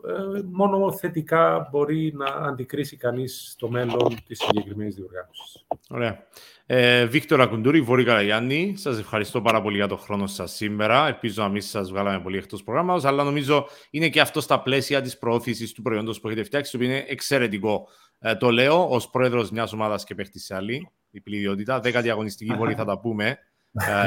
[0.07, 5.65] ε, μόνο θετικά μπορεί να αντικρίσει κανείς το μέλλον της συγκεκριμένη διοργάνωσης.
[5.89, 6.27] Ωραία.
[6.65, 11.07] Ε, Βίκτορα Κουντούρη, Βόρη Καραγιάννη, σας ευχαριστώ πάρα πολύ για το χρόνο σας σήμερα.
[11.07, 15.01] Ελπίζω να μην σας βγάλαμε πολύ εκτός προγράμματος, αλλά νομίζω είναι και αυτό στα πλαίσια
[15.01, 17.87] της προώθησης του προϊόντος που έχετε φτιάξει, το οποίο είναι εξαιρετικό.
[18.19, 21.79] Ε, το λέω ως πρόεδρος μιας ομάδας και παίχτης σε άλλη, η πληδιότητα.
[21.79, 23.37] Δέκατη αγωνιστική βολή θα τα πούμε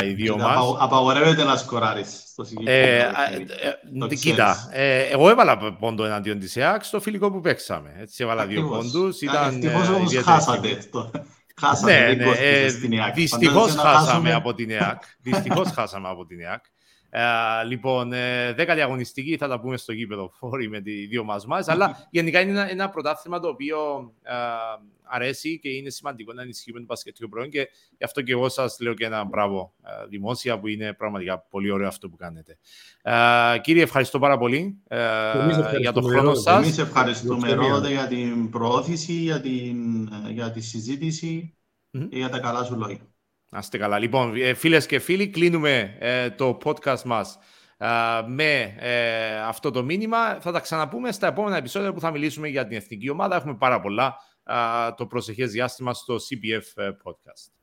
[0.05, 0.77] οι δύο μας.
[0.79, 4.07] Απαγορεύεται να σκοράρεις στο συγκεκριμένο.
[4.11, 4.69] Ε, κοίτα,
[5.11, 7.95] εγώ έβαλα πόντο εναντίον της ΕΑΚ στο φιλικό που παίξαμε.
[7.99, 9.21] Έτσι έβαλα δύο πόντους.
[9.21, 10.79] Ευτυχώς όμως χάσατε.
[11.61, 13.15] Χάσαμε ναι, ναι, στην ΕΑΚ.
[13.15, 15.03] Δυστυχώς χάσαμε από την ΕΑΚ.
[15.21, 16.65] Δυστυχώς χάσαμε από την ΕΑΚ.
[17.19, 21.47] Uh, λοιπόν, ε, δέκατη αγωνιστική θα τα πούμε στο γήπεδο φόρη με τι δύο μας
[21.47, 26.43] μας, αλλά γενικά είναι ένα, ένα πρωτάθλημα το οποίο uh, αρέσει και είναι σημαντικό να
[26.43, 30.09] ενισχύουμε το πασχετικό προϊόν και γι' αυτό και εγώ σας λέω και ένα μπράβο uh,
[30.09, 32.59] δημόσια που είναι πραγματικά πολύ ωραίο αυτό που κάνετε.
[33.05, 36.65] Uh, κύριε, ευχαριστώ πάρα πολύ uh, για το χρόνο σας.
[36.65, 41.55] Εμείς ευχαριστούμε Ρόδε για την προώθηση, για, την, για τη συζήτηση
[41.93, 42.09] mm-hmm.
[42.11, 43.01] και για τα καλά σου λόγια.
[43.51, 43.99] Να είστε καλά.
[43.99, 47.39] Λοιπόν, ε, φίλες και φίλοι, κλείνουμε ε, το podcast μας
[47.77, 47.87] ε,
[48.27, 48.75] με
[49.47, 50.41] αυτό το μήνυμα.
[50.41, 53.37] Θα τα ξαναπούμε στα επόμενα επεισόδια που θα μιλήσουμε για την εθνική ομάδα.
[53.37, 54.17] Έχουμε πάρα πολλά
[54.97, 57.56] το προσεχές διάστημα στο CPF Podcast.